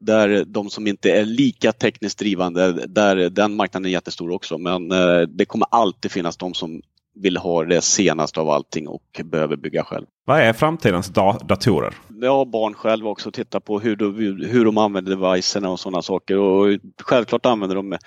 där 0.00 0.44
de 0.44 0.70
som 0.70 0.86
inte 0.86 1.10
är 1.10 1.24
lika 1.24 1.72
tekniskt 1.72 2.18
drivande, 2.18 2.72
där 2.72 3.30
den 3.30 3.56
marknaden 3.56 3.86
är 3.86 3.90
jättestor 3.90 4.30
också. 4.30 4.58
Men 4.58 4.92
eh, 4.92 5.20
det 5.20 5.44
kommer 5.44 5.66
alltid 5.70 6.12
finnas 6.12 6.36
de 6.36 6.54
som 6.54 6.82
vill 7.14 7.36
ha 7.36 7.64
det 7.64 7.80
senaste 7.80 8.40
av 8.40 8.50
allting 8.50 8.88
och 8.88 9.20
behöver 9.24 9.56
bygga 9.56 9.84
själv. 9.84 10.06
Vad 10.24 10.40
är 10.40 10.52
framtidens 10.52 11.08
da 11.08 11.38
datorer? 11.44 11.94
Jag 12.20 12.36
har 12.36 12.44
barn 12.44 12.74
själv 12.74 13.06
också 13.06 13.28
och 13.28 13.34
tittar 13.34 13.60
på 13.60 13.80
hur 13.80 13.96
de, 13.96 14.14
hur 14.46 14.64
de 14.64 14.78
använder 14.78 15.16
devicerna 15.16 15.70
och 15.70 15.80
sådana 15.80 16.02
saker. 16.02 16.38
Och 16.38 16.78
självklart 17.02 17.46
använder 17.46 17.76
de 17.76 17.98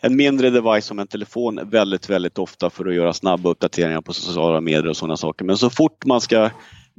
en 0.00 0.16
mindre 0.16 0.50
device 0.50 0.84
som 0.84 0.98
en 0.98 1.06
telefon 1.06 1.60
väldigt, 1.64 2.10
väldigt 2.10 2.38
ofta 2.38 2.70
för 2.70 2.86
att 2.86 2.94
göra 2.94 3.12
snabba 3.12 3.50
uppdateringar 3.50 4.00
på 4.00 4.12
sociala 4.12 4.60
medier 4.60 4.88
och 4.88 4.96
sådana 4.96 5.16
saker. 5.16 5.44
Men 5.44 5.56
så 5.56 5.70
fort 5.70 6.04
man 6.04 6.20
ska 6.20 6.50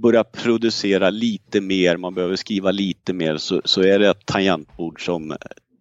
börja 0.02 0.24
producera 0.24 1.10
lite 1.10 1.62
mer, 1.62 1.98
man 1.98 2.14
behöver 2.14 2.36
skriva 2.36 2.72
lite 2.72 3.14
mer 3.14 3.38
så, 3.38 3.62
så 3.66 3.82
är 3.82 4.00
det 4.00 4.10
ett 4.10 4.26
tangentbord 4.26 5.06
som 5.06 5.36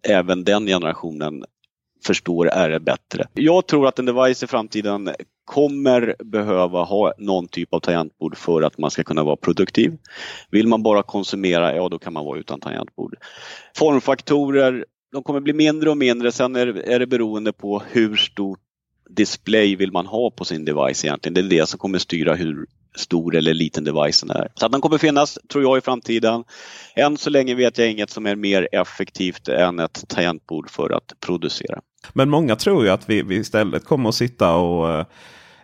även 0.07 0.43
den 0.43 0.65
generationen 0.65 1.43
förstår 2.05 2.47
är 2.47 2.69
det 2.69 2.79
bättre. 2.79 3.27
Jag 3.33 3.67
tror 3.67 3.87
att 3.87 3.99
en 3.99 4.05
device 4.05 4.43
i 4.43 4.47
framtiden 4.47 5.09
kommer 5.45 6.15
behöva 6.23 6.83
ha 6.83 7.13
någon 7.17 7.47
typ 7.47 7.73
av 7.73 7.79
tangentbord 7.79 8.37
för 8.37 8.61
att 8.61 8.77
man 8.77 8.91
ska 8.91 9.03
kunna 9.03 9.23
vara 9.23 9.35
produktiv. 9.35 9.97
Vill 10.51 10.67
man 10.67 10.83
bara 10.83 11.03
konsumera, 11.03 11.75
ja 11.75 11.89
då 11.89 11.99
kan 11.99 12.13
man 12.13 12.25
vara 12.25 12.39
utan 12.39 12.59
tangentbord. 12.59 13.15
Formfaktorer, 13.75 14.85
de 15.11 15.23
kommer 15.23 15.39
bli 15.39 15.53
mindre 15.53 15.89
och 15.89 15.97
mindre. 15.97 16.31
Sen 16.31 16.55
är, 16.55 16.67
är 16.67 16.99
det 16.99 17.07
beroende 17.07 17.53
på 17.53 17.81
hur 17.91 18.15
stort 18.15 18.59
display 19.09 19.75
vill 19.75 19.91
man 19.91 20.05
ha 20.05 20.31
på 20.31 20.45
sin 20.45 20.65
device 20.65 21.05
egentligen. 21.05 21.33
Det 21.33 21.41
är 21.41 21.59
det 21.59 21.69
som 21.69 21.79
kommer 21.79 21.99
styra 21.99 22.35
hur 22.35 22.65
stor 22.95 23.35
eller 23.35 23.53
liten 23.53 23.83
devicen 23.83 24.29
är. 24.29 24.47
Så 24.55 24.65
att 24.65 24.71
den 24.71 24.81
kommer 24.81 24.97
finnas, 24.97 25.39
tror 25.51 25.63
jag, 25.63 25.77
i 25.77 25.81
framtiden. 25.81 26.43
Än 26.95 27.17
så 27.17 27.29
länge 27.29 27.55
vet 27.55 27.77
jag 27.77 27.91
inget 27.91 28.09
som 28.09 28.25
är 28.25 28.35
mer 28.35 28.67
effektivt 28.71 29.47
än 29.47 29.79
ett 29.79 30.03
tangentbord 30.07 30.69
för 30.69 30.89
att 30.89 31.13
producera. 31.19 31.79
Men 32.13 32.29
många 32.29 32.55
tror 32.55 32.83
ju 32.83 32.89
att 32.89 33.09
vi, 33.09 33.21
vi 33.21 33.35
istället 33.35 33.85
kommer 33.85 34.09
att 34.09 34.15
sitta 34.15 34.55
och 34.55 34.91
eh, 34.91 35.05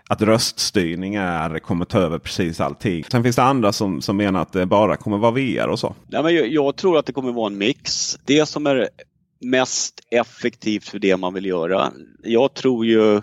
att 0.10 0.22
röststyrning 0.22 1.16
är, 1.16 1.60
kommer 1.60 1.86
ta 1.86 2.00
över 2.00 2.20
precis 2.20 2.60
allting. 2.60 3.04
Sen 3.12 3.24
finns 3.24 3.36
det 3.36 3.44
andra 3.44 3.72
som, 3.72 4.02
som 4.02 4.18
menar 4.18 4.42
att 4.42 4.54
det 4.54 4.66
bara 4.66 4.98
kommer 4.98 5.18
vara 5.18 5.32
VR 5.32 5.68
och 5.68 5.80
så. 5.80 5.96
Ja, 6.08 6.22
men 6.22 6.36
jag, 6.36 6.48
jag 6.48 6.76
tror 6.76 6.98
att 6.98 7.06
det 7.06 7.14
kommer 7.14 7.32
vara 7.32 7.48
en 7.48 7.58
mix. 7.58 8.18
Det 8.26 8.46
som 8.46 8.68
är 8.68 8.90
mest 9.44 10.02
effektivt 10.10 10.90
för 10.90 11.00
det 11.00 11.18
man 11.18 11.34
vill 11.34 11.46
göra. 11.46 11.92
Jag 12.24 12.54
tror 12.54 12.86
ju 12.86 13.22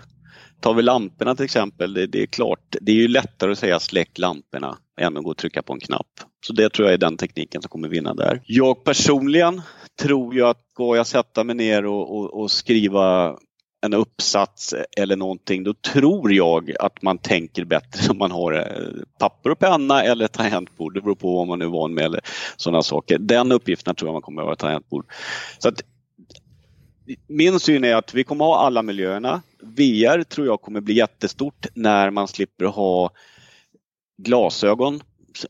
Tar 0.61 0.73
vi 0.73 0.81
lamporna 0.81 1.35
till 1.35 1.45
exempel, 1.45 1.93
det, 1.93 2.07
det, 2.07 2.21
är 2.21 2.25
klart, 2.25 2.75
det 2.81 2.91
är 2.91 2.95
ju 2.95 3.07
lättare 3.07 3.51
att 3.51 3.59
säga 3.59 3.79
släck 3.79 4.17
lamporna 4.17 4.77
än 5.01 5.17
att 5.17 5.23
gå 5.23 5.29
och 5.29 5.37
trycka 5.37 5.61
på 5.61 5.73
en 5.73 5.79
knapp. 5.79 6.07
Så 6.45 6.53
det 6.53 6.69
tror 6.69 6.87
jag 6.87 6.93
är 6.93 6.97
den 6.97 7.17
tekniken 7.17 7.61
som 7.61 7.69
kommer 7.69 7.89
vinna 7.89 8.13
där. 8.13 8.41
Jag 8.45 8.83
personligen 8.83 9.61
tror 10.01 10.35
ju 10.35 10.45
att 10.45 10.57
går 10.73 10.97
jag 10.97 11.07
sätta 11.07 11.43
mig 11.43 11.55
ner 11.55 11.85
och, 11.85 12.17
och, 12.17 12.41
och 12.41 12.51
skriva 12.51 13.37
en 13.85 13.93
uppsats 13.93 14.75
eller 14.97 15.15
någonting, 15.15 15.63
då 15.63 15.73
tror 15.73 16.33
jag 16.33 16.71
att 16.79 17.01
man 17.01 17.17
tänker 17.17 17.65
bättre 17.65 18.09
om 18.11 18.17
man 18.17 18.31
har 18.31 18.53
eh, 18.53 19.03
papper 19.19 19.49
och 19.49 19.59
penna 19.59 20.03
eller 20.03 20.27
tangentbord. 20.27 20.93
Det 20.93 21.01
beror 21.01 21.15
på 21.15 21.35
vad 21.35 21.47
man 21.47 21.61
är 21.61 21.65
van 21.65 21.93
med 21.93 22.05
eller 22.05 22.21
sådana 22.57 22.81
saker. 22.81 23.17
Den 23.17 23.51
uppgiften 23.51 23.95
tror 23.95 24.07
jag 24.07 24.13
man 24.13 24.21
kommer 24.21 24.41
att 24.41 24.47
ha 24.47 24.55
tangentbord. 24.55 25.05
Så 25.59 25.69
att 25.69 25.81
min 27.27 27.59
syn 27.59 27.83
är 27.83 27.95
att 27.95 28.13
vi 28.13 28.23
kommer 28.23 28.45
ha 28.45 28.59
alla 28.59 28.81
miljöerna. 28.81 29.41
VR 29.61 30.23
tror 30.23 30.47
jag 30.47 30.61
kommer 30.61 30.81
bli 30.81 30.93
jättestort 30.93 31.67
när 31.73 32.09
man 32.09 32.27
slipper 32.27 32.65
ha 32.65 33.09
glasögon 34.17 35.01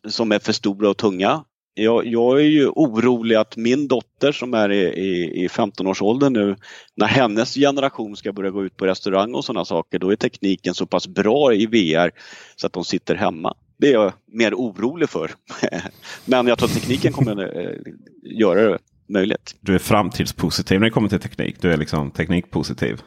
som 0.07 0.31
är 0.31 0.39
för 0.39 0.53
stora 0.53 0.89
och 0.89 0.97
tunga. 0.97 1.43
Jag, 1.73 2.05
jag 2.07 2.39
är 2.39 2.45
ju 2.45 2.67
orolig 2.67 3.35
att 3.35 3.57
min 3.57 3.87
dotter 3.87 4.31
som 4.31 4.53
är 4.53 4.71
i, 4.71 4.81
i, 4.81 5.43
i 5.43 5.47
15-årsåldern 5.47 6.33
nu, 6.33 6.55
när 6.95 7.07
hennes 7.07 7.53
generation 7.53 8.17
ska 8.17 8.33
börja 8.33 8.49
gå 8.49 8.65
ut 8.65 8.77
på 8.77 8.85
restaurang 8.85 9.33
och 9.33 9.45
sådana 9.45 9.65
saker, 9.65 9.99
då 9.99 10.11
är 10.11 10.15
tekniken 10.15 10.73
så 10.73 10.85
pass 10.85 11.07
bra 11.07 11.53
i 11.53 11.65
VR 11.65 12.11
så 12.55 12.67
att 12.67 12.73
de 12.73 12.85
sitter 12.85 13.15
hemma. 13.15 13.53
Det 13.77 13.87
är 13.87 13.93
jag 13.93 14.13
mer 14.25 14.53
orolig 14.53 15.09
för. 15.09 15.31
Men 16.25 16.47
jag 16.47 16.57
tror 16.57 16.69
att 16.69 16.75
tekniken 16.75 17.13
kommer 17.13 17.59
eh, 17.59 17.93
göra 18.23 18.69
det 18.69 18.77
möjligt. 19.11 19.55
Du 19.61 19.75
är 19.75 19.79
framtidspositiv 19.79 20.79
när 20.79 20.87
det 20.87 20.91
kommer 20.91 21.09
till 21.09 21.19
teknik. 21.19 21.55
Du 21.61 21.73
är 21.73 21.77
liksom 21.77 22.11
teknikpositiv. 22.11 23.01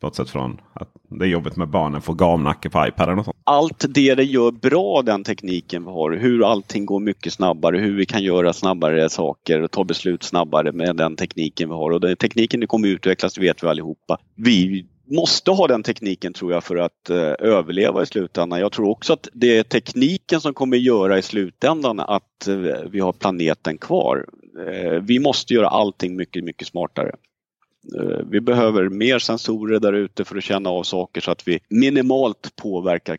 Bortsett 0.00 0.30
från 0.30 0.60
att 0.72 0.88
det 1.10 1.24
är 1.24 1.28
jobbigt 1.28 1.56
med 1.56 1.68
barnen 1.68 2.02
får 2.02 2.14
gamnacke 2.14 2.70
på 2.70 2.86
iPaden 2.86 3.18
och 3.18 3.24
sånt. 3.24 3.36
Allt 3.44 3.84
det 3.88 4.14
det 4.14 4.24
gör 4.24 4.50
bra 4.50 5.02
den 5.02 5.24
tekniken 5.24 5.84
vi 5.84 5.90
har, 5.90 6.12
hur 6.12 6.50
allting 6.52 6.86
går 6.86 7.00
mycket 7.00 7.32
snabbare, 7.32 7.78
hur 7.78 7.96
vi 7.96 8.06
kan 8.06 8.22
göra 8.22 8.52
snabbare 8.52 9.10
saker 9.10 9.62
och 9.62 9.70
ta 9.70 9.84
beslut 9.84 10.22
snabbare 10.22 10.72
med 10.72 10.96
den 10.96 11.16
tekniken 11.16 11.68
vi 11.68 11.74
har. 11.74 11.90
Och 11.90 12.00
den 12.00 12.16
tekniken 12.16 12.66
kommer 12.66 12.88
utvecklas, 12.88 13.34
det 13.34 13.40
vet 13.40 13.62
vi 13.62 13.66
allihopa. 13.66 14.18
Vi 14.36 14.86
måste 15.10 15.50
ha 15.50 15.66
den 15.66 15.82
tekniken 15.82 16.32
tror 16.32 16.52
jag 16.52 16.64
för 16.64 16.76
att 16.76 17.10
eh, 17.10 17.34
överleva 17.38 18.02
i 18.02 18.06
slutändan. 18.06 18.60
Jag 18.60 18.72
tror 18.72 18.88
också 18.88 19.12
att 19.12 19.28
det 19.32 19.58
är 19.58 19.62
tekniken 19.62 20.40
som 20.40 20.54
kommer 20.54 20.76
göra 20.76 21.18
i 21.18 21.22
slutändan 21.22 22.00
att 22.00 22.48
eh, 22.48 22.54
vi 22.90 23.00
har 23.00 23.12
planeten 23.12 23.78
kvar. 23.78 24.26
Eh, 24.66 24.92
vi 25.02 25.18
måste 25.18 25.54
göra 25.54 25.68
allting 25.68 26.16
mycket, 26.16 26.44
mycket 26.44 26.68
smartare. 26.68 27.12
Eh, 27.98 28.18
vi 28.30 28.40
behöver 28.40 28.88
mer 28.88 29.18
sensorer 29.18 29.80
där 29.80 29.92
ute 29.92 30.24
för 30.24 30.36
att 30.36 30.44
känna 30.44 30.70
av 30.70 30.82
saker 30.82 31.20
så 31.20 31.30
att 31.30 31.48
vi 31.48 31.60
minimalt 31.68 32.56
påverkar. 32.56 33.18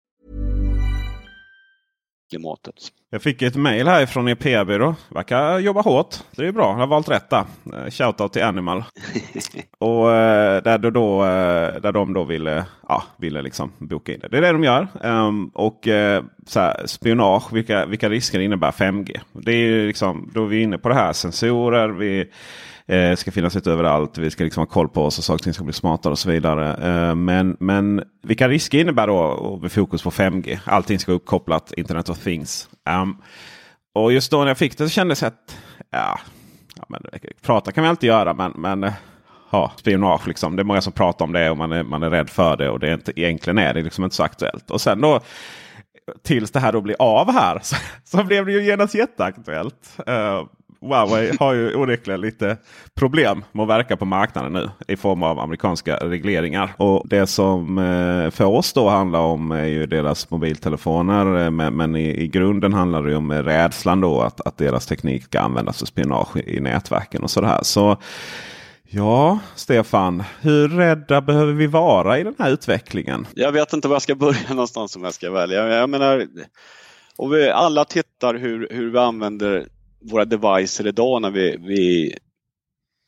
Klimatet. 2.31 2.75
Jag 3.09 3.21
fick 3.21 3.41
ett 3.41 3.55
mail 3.55 3.87
här 3.87 4.05
från 4.05 4.27
er 4.27 4.35
PR-byrå. 4.35 4.95
Verkar 5.09 5.59
jobba 5.59 5.81
hårt. 5.81 6.15
Det 6.35 6.47
är 6.47 6.51
bra. 6.51 6.71
Jag 6.71 6.77
har 6.77 6.87
valt 6.87 7.09
rätt 7.09 7.29
där. 7.29 7.43
Eh, 7.73 7.89
Shoutout 7.89 8.33
till 8.33 8.43
Animal. 8.43 8.83
och 9.77 10.11
eh, 10.11 10.63
där, 10.63 10.77
då, 10.77 10.89
då, 10.89 11.23
eh, 11.23 11.81
där 11.81 11.91
de 11.91 12.13
då 12.13 12.23
ville, 12.23 12.65
ja, 12.87 13.03
ville 13.17 13.41
liksom 13.41 13.71
boka 13.77 14.13
in 14.13 14.19
det. 14.19 14.27
Det 14.27 14.37
är 14.37 14.41
det 14.41 14.51
de 14.51 14.63
gör. 14.63 14.87
Um, 15.03 15.47
och 15.47 15.87
så 16.47 16.59
här, 16.59 16.81
spionage, 16.85 17.53
vilka, 17.53 17.85
vilka 17.85 18.09
risker 18.09 18.39
innebär 18.39 18.71
5G? 18.71 19.19
Det 19.33 19.51
är 19.51 19.87
liksom, 19.87 20.29
då 20.33 20.43
är 20.43 20.47
vi 20.47 20.61
inne 20.61 20.77
på 20.77 20.89
det 20.89 20.95
här. 20.95 21.13
Sensorer, 21.13 21.89
vi 21.89 22.29
eh, 22.91 23.15
ska 23.15 23.31
finnas 23.31 23.55
lite 23.55 23.71
överallt. 23.71 24.17
Vi 24.17 24.31
ska 24.31 24.43
liksom 24.43 24.61
ha 24.61 24.65
koll 24.65 24.89
på 24.89 25.05
oss 25.05 25.17
och 25.17 25.23
saker 25.23 25.35
och 25.35 25.43
ting 25.43 25.53
ska 25.53 25.63
bli 25.63 25.73
smartare 25.73 26.11
och 26.11 26.19
så 26.19 26.29
vidare. 26.29 26.75
Eh, 26.91 27.15
men, 27.15 27.57
men 27.59 28.03
vilka 28.23 28.47
risker 28.47 28.79
innebär 28.79 29.07
då 29.07 29.59
med 29.61 29.71
fokus 29.71 30.03
på 30.03 30.11
5G? 30.11 30.59
Allting 30.65 30.99
ska 30.99 31.11
uppkopplat, 31.11 31.73
Internet 31.77 32.09
of 32.09 32.19
Things. 32.19 32.69
Um, 32.89 33.17
och 33.93 34.13
just 34.13 34.31
då 34.31 34.39
när 34.39 34.47
jag 34.47 34.57
fick 34.57 34.77
det 34.77 34.83
så 34.83 34.89
kändes 34.89 35.19
det 35.19 35.27
att 35.27 35.57
ja, 35.89 36.19
ja, 36.75 36.85
men, 36.87 37.01
prata 37.41 37.71
kan 37.71 37.83
vi 37.83 37.89
alltid 37.89 38.07
göra 38.07 38.33
men, 38.33 38.51
men 38.55 38.83
eh, 38.83 38.93
ja, 39.51 39.71
spionage 39.75 40.27
liksom. 40.27 40.55
Det 40.55 40.61
är 40.61 40.65
många 40.65 40.81
som 40.81 40.93
pratar 40.93 41.25
om 41.25 41.33
det 41.33 41.49
och 41.49 41.57
man 41.57 41.71
är, 41.71 41.83
man 41.83 42.03
är 42.03 42.09
rädd 42.09 42.29
för 42.29 42.57
det. 42.57 42.69
Och 42.69 42.79
det 42.79 42.89
är 42.89 42.93
inte, 42.93 43.11
egentligen 43.15 43.57
är 43.57 43.73
det 43.73 43.81
liksom 43.81 44.03
inte 44.03 44.15
så 44.15 44.23
aktuellt. 44.23 44.71
Och 44.71 44.81
sen 44.81 45.01
då 45.01 45.19
tills 46.23 46.51
det 46.51 46.59
här 46.59 46.71
då 46.71 46.81
blir 46.81 46.95
av 46.99 47.31
här 47.31 47.59
så, 47.63 47.75
så 48.03 48.23
blev 48.23 48.45
det 48.45 48.51
ju 48.51 48.63
genast 48.63 48.95
jätteaktuellt. 48.95 49.97
Uh, 50.09 50.43
Huawei 50.81 51.31
har 51.39 51.53
ju 51.53 51.75
onekligen 51.75 52.21
lite 52.21 52.57
problem 52.95 53.45
med 53.51 53.63
att 53.63 53.69
verka 53.69 53.97
på 53.97 54.05
marknaden 54.05 54.53
nu 54.53 54.69
i 54.87 54.97
form 54.97 55.23
av 55.23 55.39
amerikanska 55.39 55.95
regleringar. 55.95 56.73
Och 56.77 57.07
Det 57.07 57.27
som 57.27 57.77
eh, 57.77 58.31
för 58.31 58.45
oss 58.45 58.73
då 58.73 58.89
handlar 58.89 59.19
om 59.19 59.51
är 59.51 59.65
ju 59.65 59.85
deras 59.85 60.29
mobiltelefoner. 60.29 61.45
Eh, 61.45 61.51
men, 61.51 61.73
men 61.73 61.95
i, 61.95 62.23
i, 62.23 62.27
grunden 62.27 62.73
handlar 62.73 63.03
det 63.03 63.15
om 63.15 63.31
eh, 63.31 63.43
rädslan 63.43 64.01
då 64.01 64.21
att, 64.21 64.41
att 64.41 64.57
deras 64.57 64.85
teknik 64.85 65.23
ska 65.23 65.39
användas 65.39 65.79
för 65.79 65.85
spionage 65.85 66.37
i, 66.37 66.59
nätverken 66.59 67.23
och 67.23 67.31
sådär. 67.31 67.59
Så 67.61 67.97
Ja, 68.93 69.39
Stefan, 69.55 70.23
hur 70.41 70.67
rädda 70.67 71.21
behöver 71.21 71.53
vi 71.53 71.67
vara 71.67 72.19
i 72.19 72.23
den 72.23 72.35
här 72.39 72.51
utvecklingen? 72.51 73.27
Jag 73.33 73.51
vet 73.51 73.73
inte 73.73 73.87
var 73.87 73.95
jag 73.95 74.01
ska 74.01 74.15
börja 74.15 74.39
någonstans 74.49 74.95
om 74.95 75.03
jag 75.03 75.13
ska 75.13 75.31
välja. 75.31 75.67
Jag 75.67 75.89
menar, 75.89 76.27
om 77.15 77.31
vi 77.31 77.49
alla 77.49 77.85
tittar 77.85 78.35
hur, 78.35 78.67
hur 78.71 78.91
vi 78.91 78.99
använder 78.99 79.67
våra 80.01 80.25
devices 80.25 80.79
idag 80.79 81.21
när 81.21 81.31
vi, 81.31 81.57
vi 81.57 82.15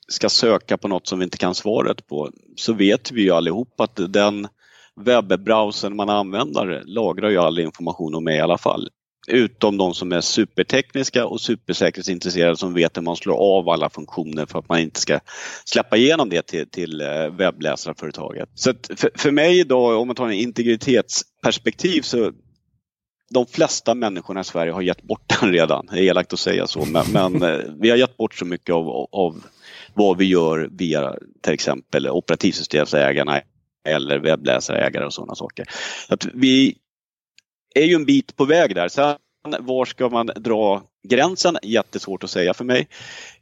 ska 0.07 0.29
söka 0.29 0.77
på 0.77 0.87
något 0.87 1.07
som 1.07 1.19
vi 1.19 1.23
inte 1.23 1.37
kan 1.37 1.55
svaret 1.55 2.07
på 2.07 2.31
så 2.55 2.73
vet 2.73 3.11
vi 3.11 3.21
ju 3.21 3.31
allihop 3.31 3.79
att 3.79 4.13
den 4.13 4.47
webbrowsern 4.95 5.95
man 5.95 6.09
använder 6.09 6.83
lagrar 6.85 7.29
ju 7.29 7.37
all 7.37 7.59
information 7.59 8.15
om 8.15 8.23
mig 8.23 8.37
i 8.37 8.41
alla 8.41 8.57
fall. 8.57 8.89
Utom 9.27 9.77
de 9.77 9.93
som 9.93 10.11
är 10.11 10.21
supertekniska 10.21 11.25
och 11.25 11.41
supersäkerhetsintresserade 11.41 12.57
som 12.57 12.73
vet 12.73 12.97
hur 12.97 13.01
man 13.01 13.15
slår 13.15 13.35
av 13.35 13.69
alla 13.69 13.89
funktioner 13.89 14.45
för 14.45 14.59
att 14.59 14.69
man 14.69 14.79
inte 14.79 14.99
ska 14.99 15.19
släppa 15.65 15.97
igenom 15.97 16.29
det 16.29 16.41
till, 16.41 16.69
till 16.69 17.01
eh, 17.01 17.29
webbläsarföretaget. 17.37 18.49
Så 18.55 18.73
för, 18.97 19.11
för 19.15 19.31
mig 19.31 19.59
idag, 19.59 20.01
om 20.01 20.07
man 20.07 20.15
tar 20.15 20.25
en 20.25 20.33
integritetsperspektiv 20.33 22.01
så 22.01 22.31
de 23.31 23.45
flesta 23.45 23.95
människorna 23.95 24.41
i 24.41 24.43
Sverige 24.43 24.71
har 24.71 24.81
gett 24.81 25.01
bort 25.01 25.39
den 25.39 25.51
redan. 25.51 25.85
Det 25.85 25.99
är 25.99 26.03
elakt 26.03 26.33
att 26.33 26.39
säga 26.39 26.67
så, 26.67 26.85
men, 26.85 27.05
men 27.13 27.43
eh, 27.43 27.59
vi 27.79 27.89
har 27.89 27.97
gett 27.97 28.17
bort 28.17 28.35
så 28.35 28.45
mycket 28.45 28.75
av, 28.75 29.07
av 29.11 29.43
vad 29.93 30.17
vi 30.17 30.25
gör 30.25 30.69
via 30.71 31.15
till 31.41 31.53
exempel 31.53 32.09
operativsystemsägarna 32.09 33.41
eller 33.87 34.19
webbläsarägare 34.19 35.05
och 35.05 35.13
sådana 35.13 35.35
saker. 35.35 35.65
Så 36.07 36.13
att 36.13 36.25
vi 36.33 36.77
är 37.75 37.85
ju 37.85 37.95
en 37.95 38.05
bit 38.05 38.35
på 38.35 38.45
väg 38.45 38.75
där. 38.75 38.87
Sen 38.87 39.17
var 39.59 39.85
ska 39.85 40.09
man 40.09 40.25
dra 40.25 40.83
gränsen? 41.07 41.57
Jättesvårt 41.63 42.23
att 42.23 42.29
säga 42.29 42.53
för 42.53 42.65
mig. 42.65 42.87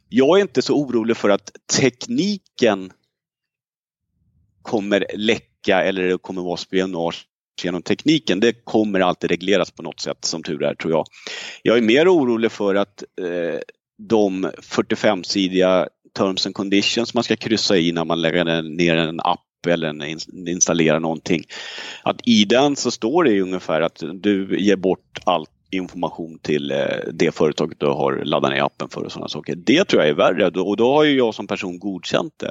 Jag 0.08 0.38
är 0.38 0.42
inte 0.42 0.62
så 0.62 0.74
orolig 0.74 1.16
för 1.16 1.28
att 1.28 1.50
tekniken 1.78 2.92
kommer 4.62 5.06
läcka 5.14 5.82
eller 5.82 6.02
det 6.02 6.18
kommer 6.18 6.42
vara 6.42 6.56
spionage 6.56 7.26
genom 7.62 7.82
tekniken. 7.82 8.40
Det 8.40 8.64
kommer 8.64 9.00
alltid 9.00 9.30
regleras 9.30 9.70
på 9.70 9.82
något 9.82 10.00
sätt 10.00 10.24
som 10.24 10.42
tur 10.42 10.62
är 10.62 10.74
tror 10.74 10.92
jag. 10.92 11.04
Jag 11.62 11.78
är 11.78 11.82
mer 11.82 12.08
orolig 12.08 12.52
för 12.52 12.74
att 12.74 13.04
eh, 13.20 13.60
de 14.08 14.46
45-sidiga 14.46 15.88
terms 16.18 16.46
and 16.46 16.54
conditions 16.54 17.14
man 17.14 17.24
ska 17.24 17.36
kryssa 17.36 17.76
i 17.76 17.92
när 17.92 18.04
man 18.04 18.20
lägger 18.20 18.62
ner 18.62 18.96
en 18.96 19.20
app 19.20 19.66
eller 19.66 19.88
en, 19.88 20.02
installerar 20.48 21.00
någonting. 21.00 21.44
Att 22.02 22.20
i 22.24 22.44
den 22.44 22.76
så 22.76 22.90
står 22.90 23.24
det 23.24 23.40
ungefär 23.40 23.80
att 23.80 24.02
du 24.14 24.56
ger 24.58 24.76
bort 24.76 25.18
all 25.24 25.46
information 25.70 26.38
till 26.38 26.70
eh, 26.70 26.78
det 27.12 27.34
företaget 27.34 27.80
du 27.80 27.86
har 27.86 28.24
laddat 28.24 28.50
ner 28.50 28.62
appen 28.62 28.88
för 28.88 29.04
och 29.04 29.12
sådana 29.12 29.28
saker. 29.28 29.54
Det 29.54 29.84
tror 29.84 30.02
jag 30.02 30.10
är 30.10 30.14
värre 30.14 30.60
och 30.60 30.76
då 30.76 30.94
har 30.94 31.04
ju 31.04 31.16
jag 31.16 31.34
som 31.34 31.46
person 31.46 31.78
godkänt 31.78 32.34
det. 32.36 32.50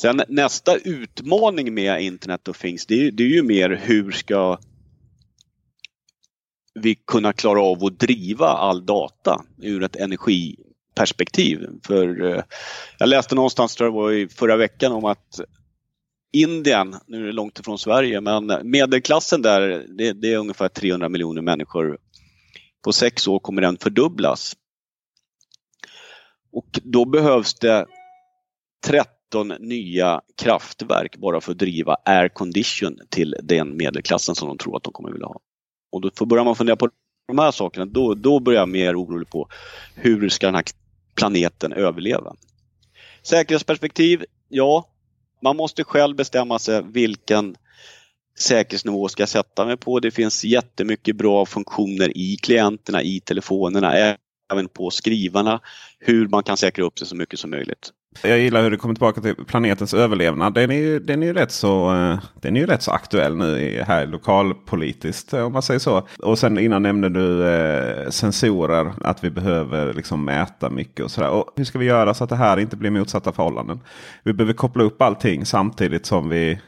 Sen 0.00 0.22
nästa 0.28 0.76
utmaning 0.76 1.74
med 1.74 2.02
Internet 2.02 2.48
of 2.48 2.58
Things 2.60 2.86
det 2.86 3.06
är, 3.06 3.10
det 3.10 3.22
är 3.22 3.28
ju 3.28 3.42
mer 3.42 3.70
hur 3.70 4.10
ska 4.10 4.58
vi 6.74 6.94
kunna 6.94 7.32
klara 7.32 7.62
av 7.62 7.84
att 7.84 7.98
driva 7.98 8.46
all 8.46 8.86
data 8.86 9.44
ur 9.62 9.82
ett 9.82 9.96
energiperspektiv. 9.96 11.66
För 11.86 12.34
eh, 12.34 12.42
jag 12.98 13.08
läste 13.08 13.34
någonstans, 13.34 13.76
tror 13.76 13.86
jag 13.86 13.94
var 13.94 14.12
i 14.12 14.28
förra 14.28 14.56
veckan, 14.56 14.92
om 14.92 15.04
att 15.04 15.40
Indien, 16.32 16.96
nu 17.06 17.22
är 17.22 17.26
det 17.26 17.32
långt 17.32 17.58
ifrån 17.58 17.78
Sverige, 17.78 18.20
men 18.20 18.52
medelklassen 18.62 19.42
där 19.42 19.86
det, 19.88 20.12
det 20.12 20.32
är 20.32 20.38
ungefär 20.38 20.68
300 20.68 21.08
miljoner 21.08 21.42
människor. 21.42 21.98
På 22.84 22.92
sex 22.92 23.28
år 23.28 23.38
kommer 23.38 23.62
den 23.62 23.76
fördubblas. 23.76 24.56
Och 26.52 26.80
då 26.82 27.04
behövs 27.04 27.54
det 27.54 27.86
13 29.32 29.54
nya 29.60 30.20
kraftverk 30.36 31.16
bara 31.16 31.40
för 31.40 31.52
att 31.52 31.58
driva 31.58 31.96
aircondition 32.04 32.98
till 33.08 33.36
den 33.42 33.76
medelklassen 33.76 34.34
som 34.34 34.48
de 34.48 34.58
tror 34.58 34.76
att 34.76 34.82
de 34.82 34.92
kommer 34.92 35.12
vilja 35.12 35.26
ha. 35.26 35.40
Och 35.92 36.00
då 36.00 36.26
börjar 36.26 36.44
man 36.44 36.56
fundera 36.56 36.76
på 36.76 36.90
de 37.28 37.38
här 37.38 37.50
sakerna, 37.50 37.86
då, 37.86 38.14
då 38.14 38.40
börjar 38.40 38.60
jag 38.60 38.68
mer 38.68 39.02
orolig 39.02 39.30
på 39.30 39.48
hur 39.94 40.28
ska 40.28 40.46
den 40.46 40.54
här 40.54 40.64
planeten 41.14 41.72
överleva? 41.72 42.34
Säkerhetsperspektiv, 43.22 44.24
ja, 44.48 44.88
man 45.42 45.56
måste 45.56 45.84
själv 45.84 46.16
bestämma 46.16 46.58
sig 46.58 46.82
vilken 46.82 47.56
säkerhetsnivå 48.38 49.08
ska 49.08 49.22
jag 49.22 49.28
sätta 49.28 49.64
mig 49.64 49.76
på. 49.76 50.00
Det 50.00 50.10
finns 50.10 50.44
jättemycket 50.44 51.16
bra 51.16 51.46
funktioner 51.46 52.18
i 52.18 52.36
klienterna, 52.36 53.02
i 53.02 53.20
telefonerna, 53.20 54.16
även 54.52 54.68
på 54.68 54.90
skrivarna, 54.90 55.60
hur 55.98 56.28
man 56.28 56.42
kan 56.42 56.56
säkra 56.56 56.84
upp 56.84 56.98
sig 56.98 57.08
så 57.08 57.16
mycket 57.16 57.38
som 57.38 57.50
möjligt. 57.50 57.92
Jag 58.22 58.38
gillar 58.38 58.62
hur 58.62 58.70
du 58.70 58.76
kommer 58.76 58.94
tillbaka 58.94 59.20
till 59.20 59.34
planetens 59.34 59.94
överlevnad. 59.94 60.54
Den 60.54 60.70
är 60.70 60.74
ju, 60.74 60.98
den 60.98 61.22
är 61.22 61.26
ju, 61.26 61.32
rätt, 61.32 61.52
så, 61.52 61.94
eh, 61.94 62.18
den 62.40 62.56
är 62.56 62.60
ju 62.60 62.66
rätt 62.66 62.82
så 62.82 62.90
aktuell 62.90 63.36
nu 63.36 63.82
här 63.86 64.06
lokalpolitiskt 64.06 65.32
eh, 65.32 65.44
om 65.44 65.52
man 65.52 65.62
säger 65.62 65.80
så. 65.80 66.08
Och 66.18 66.38
sen 66.38 66.58
innan 66.58 66.82
nämnde 66.82 67.08
du 67.08 67.48
eh, 67.48 68.10
sensorer. 68.10 68.92
Att 69.00 69.24
vi 69.24 69.30
behöver 69.30 69.94
liksom 69.94 70.24
mäta 70.24 70.70
mycket 70.70 71.04
och 71.04 71.10
sådär. 71.10 71.30
Och 71.30 71.50
hur 71.56 71.64
ska 71.64 71.78
vi 71.78 71.86
göra 71.86 72.14
så 72.14 72.24
att 72.24 72.30
det 72.30 72.36
här 72.36 72.58
inte 72.58 72.76
blir 72.76 72.90
motsatta 72.90 73.32
förhållanden? 73.32 73.80
Vi 74.22 74.32
behöver 74.32 74.54
koppla 74.54 74.84
upp 74.84 75.02
allting 75.02 75.46
samtidigt 75.46 76.06
som 76.06 76.28
vi 76.28 76.58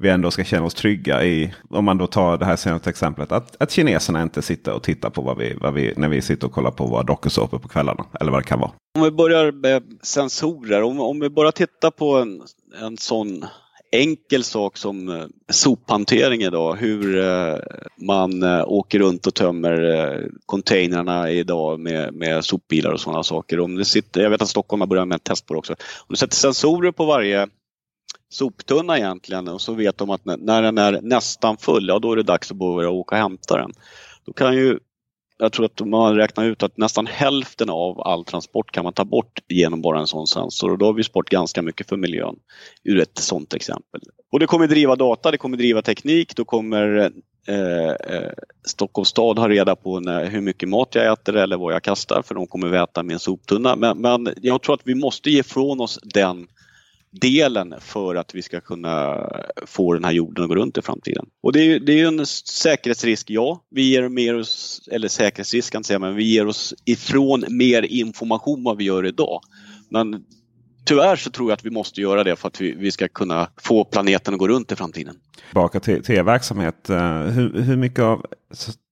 vi 0.00 0.08
ändå 0.08 0.30
ska 0.30 0.44
känna 0.44 0.64
oss 0.64 0.74
trygga 0.74 1.24
i, 1.24 1.54
om 1.70 1.84
man 1.84 1.98
då 1.98 2.06
tar 2.06 2.38
det 2.38 2.44
här 2.44 2.56
senaste 2.56 2.90
exemplet, 2.90 3.32
att, 3.32 3.62
att 3.62 3.70
kineserna 3.70 4.22
inte 4.22 4.42
sitter 4.42 4.72
och 4.72 4.82
tittar 4.82 5.10
på 5.10 5.22
vad 5.22 5.38
vi, 5.38 5.54
vad 5.60 5.74
vi, 5.74 5.94
när 5.96 6.08
vi 6.08 6.22
sitter 6.22 6.46
och 6.46 6.52
kollar 6.52 6.70
på 6.70 6.86
våra 6.86 7.02
dokusåpor 7.02 7.58
på 7.58 7.68
kvällarna. 7.68 8.04
Eller 8.20 8.32
vad 8.32 8.40
det 8.40 8.44
kan 8.46 8.60
vara. 8.60 8.70
Om 8.98 9.02
vi 9.02 9.10
börjar 9.10 9.52
med 9.52 9.82
sensorer, 10.02 10.82
om, 10.82 11.00
om 11.00 11.20
vi 11.20 11.30
bara 11.30 11.52
tittar 11.52 11.90
på 11.90 12.18
en, 12.18 12.42
en 12.82 12.96
sån 12.96 13.44
enkel 13.92 14.44
sak 14.44 14.76
som 14.76 15.08
eh, 15.08 15.26
sophantering 15.52 16.42
idag. 16.42 16.76
Hur 16.76 17.18
eh, 17.18 17.56
man 17.96 18.42
eh, 18.42 18.64
åker 18.66 18.98
runt 18.98 19.26
och 19.26 19.34
tömmer 19.34 20.28
containrarna 20.46 21.30
idag 21.30 21.80
med, 21.80 22.14
med 22.14 22.44
sopbilar 22.44 22.92
och 22.92 23.00
sådana 23.00 23.22
saker. 23.22 23.60
Om 23.60 23.76
det 23.76 23.84
sitter, 23.84 24.20
jag 24.20 24.30
vet 24.30 24.42
att 24.42 24.48
Stockholm 24.48 24.80
har 24.80 24.88
börjat 24.88 25.08
med 25.08 25.16
ett 25.16 25.24
test 25.24 25.46
på 25.46 25.54
det 25.54 25.58
också. 25.58 25.72
Om 25.72 26.06
du 26.08 26.16
sätter 26.16 26.36
sensorer 26.36 26.92
på 26.92 27.04
varje 27.04 27.48
soptunna 28.30 28.98
egentligen 28.98 29.48
och 29.48 29.60
så 29.60 29.72
vet 29.72 29.98
de 29.98 30.10
att 30.10 30.24
när 30.24 30.62
den 30.62 30.78
är 30.78 31.00
nästan 31.02 31.56
full, 31.56 31.88
ja 31.88 31.98
då 31.98 32.12
är 32.12 32.16
det 32.16 32.22
dags 32.22 32.50
att 32.50 32.56
börja 32.56 32.90
åka 32.90 33.14
och 33.14 33.20
hämta 33.20 33.56
den. 33.56 33.72
Då 34.24 34.32
kan 34.32 34.54
ju, 34.54 34.78
jag 35.38 35.52
tror 35.52 35.66
att 35.66 35.80
man 35.80 36.16
räknar 36.16 36.44
ut 36.44 36.62
att 36.62 36.76
nästan 36.76 37.06
hälften 37.06 37.70
av 37.70 38.00
all 38.00 38.24
transport 38.24 38.72
kan 38.72 38.84
man 38.84 38.92
ta 38.92 39.04
bort 39.04 39.40
genom 39.48 39.82
bara 39.82 40.00
en 40.00 40.06
sån 40.06 40.26
sensor 40.26 40.72
och 40.72 40.78
då 40.78 40.86
har 40.86 40.92
vi 40.92 41.04
sparat 41.04 41.28
ganska 41.28 41.62
mycket 41.62 41.88
för 41.88 41.96
miljön 41.96 42.36
ur 42.84 43.00
ett 43.00 43.18
sånt 43.18 43.54
exempel. 43.54 44.00
Och 44.32 44.38
det 44.38 44.46
kommer 44.46 44.66
driva 44.66 44.96
data, 44.96 45.30
det 45.30 45.38
kommer 45.38 45.56
driva 45.56 45.82
teknik, 45.82 46.36
då 46.36 46.44
kommer 46.44 47.12
Eh, 47.48 48.16
eh, 48.16 48.32
Stockholms 48.64 49.08
stad 49.08 49.38
ha 49.38 49.48
reda 49.48 49.76
på 49.76 50.00
när, 50.00 50.26
hur 50.26 50.40
mycket 50.40 50.68
mat 50.68 50.94
jag 50.94 51.12
äter 51.12 51.36
eller 51.36 51.56
vad 51.56 51.74
jag 51.74 51.82
kastar 51.82 52.22
för 52.22 52.34
de 52.34 52.46
kommer 52.46 52.72
äta 52.72 53.02
min 53.02 53.18
soptunna. 53.18 53.76
Men, 53.76 53.98
men 53.98 54.28
jag 54.42 54.62
tror 54.62 54.74
att 54.74 54.80
vi 54.84 54.94
måste 54.94 55.30
ge 55.30 55.40
ifrån 55.40 55.80
oss 55.80 55.98
den 56.02 56.46
delen 57.12 57.74
för 57.80 58.14
att 58.14 58.34
vi 58.34 58.42
ska 58.42 58.60
kunna 58.60 59.26
få 59.66 59.92
den 59.92 60.04
här 60.04 60.12
jorden 60.12 60.44
att 60.44 60.48
gå 60.48 60.54
runt 60.54 60.78
i 60.78 60.82
framtiden. 60.82 61.26
Och 61.42 61.52
det 61.52 61.60
är, 61.60 61.80
det 61.80 62.00
är 62.00 62.06
en 62.06 62.26
säkerhetsrisk, 62.26 63.30
ja. 63.30 63.64
Vi 63.70 63.82
ger 63.82 64.08
mer 64.08 64.38
oss, 64.38 64.88
eller 64.92 65.08
säkerhetsrisk 65.08 65.72
kan 65.72 65.78
jag 65.78 65.86
säga, 65.86 65.98
men 65.98 66.14
vi 66.14 66.24
ger 66.24 66.46
oss 66.46 66.74
ifrån 66.84 67.44
mer 67.48 67.82
information 67.82 68.64
vad 68.64 68.76
vi 68.76 68.84
gör 68.84 69.06
idag. 69.06 69.40
Men 69.88 70.24
tyvärr 70.84 71.16
så 71.16 71.30
tror 71.30 71.50
jag 71.50 71.56
att 71.56 71.64
vi 71.64 71.70
måste 71.70 72.00
göra 72.00 72.24
det 72.24 72.36
för 72.36 72.48
att 72.48 72.60
vi, 72.60 72.74
vi 72.74 72.90
ska 72.90 73.08
kunna 73.08 73.50
få 73.56 73.84
planeten 73.84 74.34
att 74.34 74.40
gå 74.40 74.48
runt 74.48 74.72
i 74.72 74.76
framtiden. 74.76 75.16
Tillbaka 75.48 75.80
till, 75.80 76.02
till 76.02 76.14
er 76.14 76.22
verksamhet. 76.22 76.90
Eh, 76.90 77.22
hur, 77.22 77.62
hur 77.62 77.76
mycket 77.76 78.00
av 78.00 78.26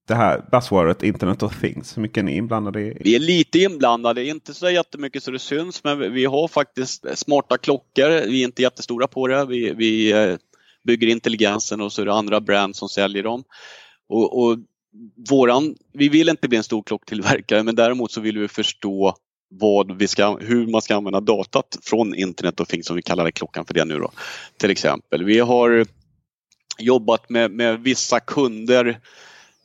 det 0.09 0.15
här 0.15 0.45
buzzwordet 0.53 1.03
Internet 1.03 1.43
of 1.43 1.61
Things? 1.61 1.97
Hur 1.97 2.03
mycket 2.03 2.19
är 2.19 2.23
ni 2.23 2.37
inblandade 2.37 2.81
i? 2.81 2.99
Vi 3.01 3.15
är 3.15 3.19
lite 3.19 3.59
inblandade, 3.59 4.25
inte 4.25 4.55
så 4.55 4.71
jättemycket 4.71 5.23
så 5.23 5.31
det 5.31 5.39
syns, 5.39 5.85
men 5.85 6.13
vi 6.13 6.25
har 6.25 6.49
faktiskt 6.49 7.19
smarta 7.19 7.59
klockor. 7.59 8.09
Vi 8.09 8.41
är 8.41 8.45
inte 8.45 8.63
jättestora 8.63 9.07
på 9.07 9.27
det. 9.27 9.45
Vi, 9.45 9.75
vi 9.75 10.13
eh, 10.13 10.37
bygger 10.85 11.07
intelligensen 11.07 11.81
och 11.81 11.93
så 11.93 12.03
är 12.03 12.07
det 12.07 12.15
andra 12.15 12.41
brands 12.41 12.79
som 12.79 12.89
säljer 12.89 13.23
dem. 13.23 13.45
Och, 14.09 14.43
och 14.43 14.59
våran, 15.31 15.75
vi 15.93 16.09
vill 16.09 16.29
inte 16.29 16.49
bli 16.49 16.59
en 16.59 16.65
stor 16.65 16.83
klocktillverkare, 16.83 17.63
men 17.63 17.75
däremot 17.75 18.13
så 18.13 18.21
vill 18.21 18.39
vi 18.39 18.49
förstå 18.49 19.15
vad 19.51 19.99
vi 19.99 20.09
ska, 20.09 20.37
hur 20.37 20.67
man 20.67 20.83
ska 20.83 20.97
använda 20.97 21.21
datat 21.21 21.79
från 21.83 22.15
Internet 22.15 22.61
of 22.61 22.69
Things, 22.69 22.87
som 22.87 22.97
vi 22.97 23.03
kallar 23.03 23.25
det 23.25 23.33
klockan 23.33 23.65
för 23.65 23.75
det 23.75 23.85
nu 23.85 23.99
då. 23.99 24.11
Till 24.57 24.71
exempel. 24.71 25.25
Vi 25.25 25.39
har 25.39 25.87
jobbat 26.79 27.31
med, 27.31 27.51
med 27.51 27.81
vissa 27.81 28.21
kunder 28.21 29.01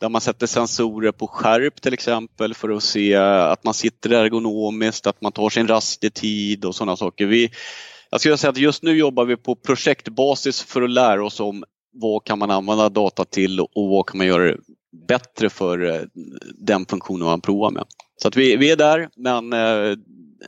där 0.03 0.09
man 0.09 0.21
sätter 0.21 0.47
sensorer 0.47 1.11
på 1.11 1.27
skärp 1.27 1.81
till 1.81 1.93
exempel 1.93 2.53
för 2.53 2.69
att 2.69 2.83
se 2.83 3.15
att 3.15 3.63
man 3.63 3.73
sitter 3.73 4.09
ergonomiskt, 4.09 5.07
att 5.07 5.21
man 5.21 5.31
tar 5.31 5.49
sin 5.49 5.67
rast 5.67 6.03
i 6.03 6.09
tid 6.09 6.65
och 6.65 6.75
sådana 6.75 6.95
saker. 6.95 7.25
Vi, 7.25 7.51
jag 8.09 8.19
skulle 8.19 8.37
säga 8.37 8.51
att 8.51 8.57
just 8.57 8.83
nu 8.83 8.97
jobbar 8.97 9.25
vi 9.25 9.37
på 9.37 9.55
projektbasis 9.55 10.63
för 10.63 10.81
att 10.81 10.89
lära 10.89 11.25
oss 11.25 11.39
om 11.39 11.63
vad 11.93 12.23
kan 12.23 12.39
man 12.39 12.51
använda 12.51 12.89
data 12.89 13.25
till 13.25 13.59
och 13.59 13.89
vad 13.89 14.05
kan 14.05 14.17
man 14.17 14.27
göra 14.27 14.55
bättre 15.07 15.49
för 15.49 15.95
eh, 15.95 16.01
den 16.59 16.85
funktionen 16.85 17.25
man 17.25 17.41
provar 17.41 17.71
med. 17.71 17.85
Så 18.21 18.27
att 18.27 18.35
vi, 18.35 18.55
vi 18.55 18.71
är 18.71 18.77
där 18.77 19.09
men 19.15 19.53
eh, 19.53 19.97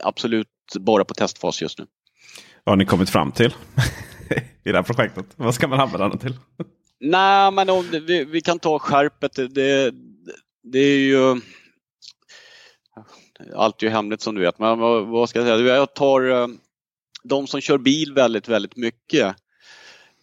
absolut 0.02 0.48
bara 0.80 1.04
på 1.04 1.14
testfas 1.14 1.62
just 1.62 1.78
nu. 1.78 1.86
Vad 2.64 2.72
har 2.72 2.76
ni 2.76 2.84
kommit 2.84 3.10
fram 3.10 3.32
till 3.32 3.50
i 4.64 4.72
det 4.72 4.78
här 4.78 4.82
projektet? 4.82 5.26
Vad 5.36 5.54
ska 5.54 5.68
man 5.68 5.80
använda 5.80 6.08
den 6.08 6.18
till? 6.18 6.34
Nej, 7.00 7.50
men 7.50 7.70
om 7.70 7.90
det, 7.90 8.00
vi, 8.00 8.24
vi, 8.24 8.40
kan 8.40 8.58
ta 8.58 8.78
skärpet. 8.78 9.54
Det, 9.54 9.94
det 10.62 10.78
är 10.78 10.98
ju... 10.98 11.40
Allt 13.54 13.82
är 13.82 13.86
ju 13.86 13.92
hemligt 13.92 14.20
som 14.20 14.34
du 14.34 14.40
vet, 14.40 14.58
men 14.58 14.78
vad, 14.78 15.06
vad, 15.06 15.28
ska 15.28 15.38
jag 15.38 15.58
säga? 15.58 15.76
Jag 15.76 15.94
tar 15.94 16.30
eh, 16.30 16.48
de 17.22 17.46
som 17.46 17.60
kör 17.60 17.78
bil 17.78 18.12
väldigt, 18.12 18.48
väldigt 18.48 18.76
mycket. 18.76 19.36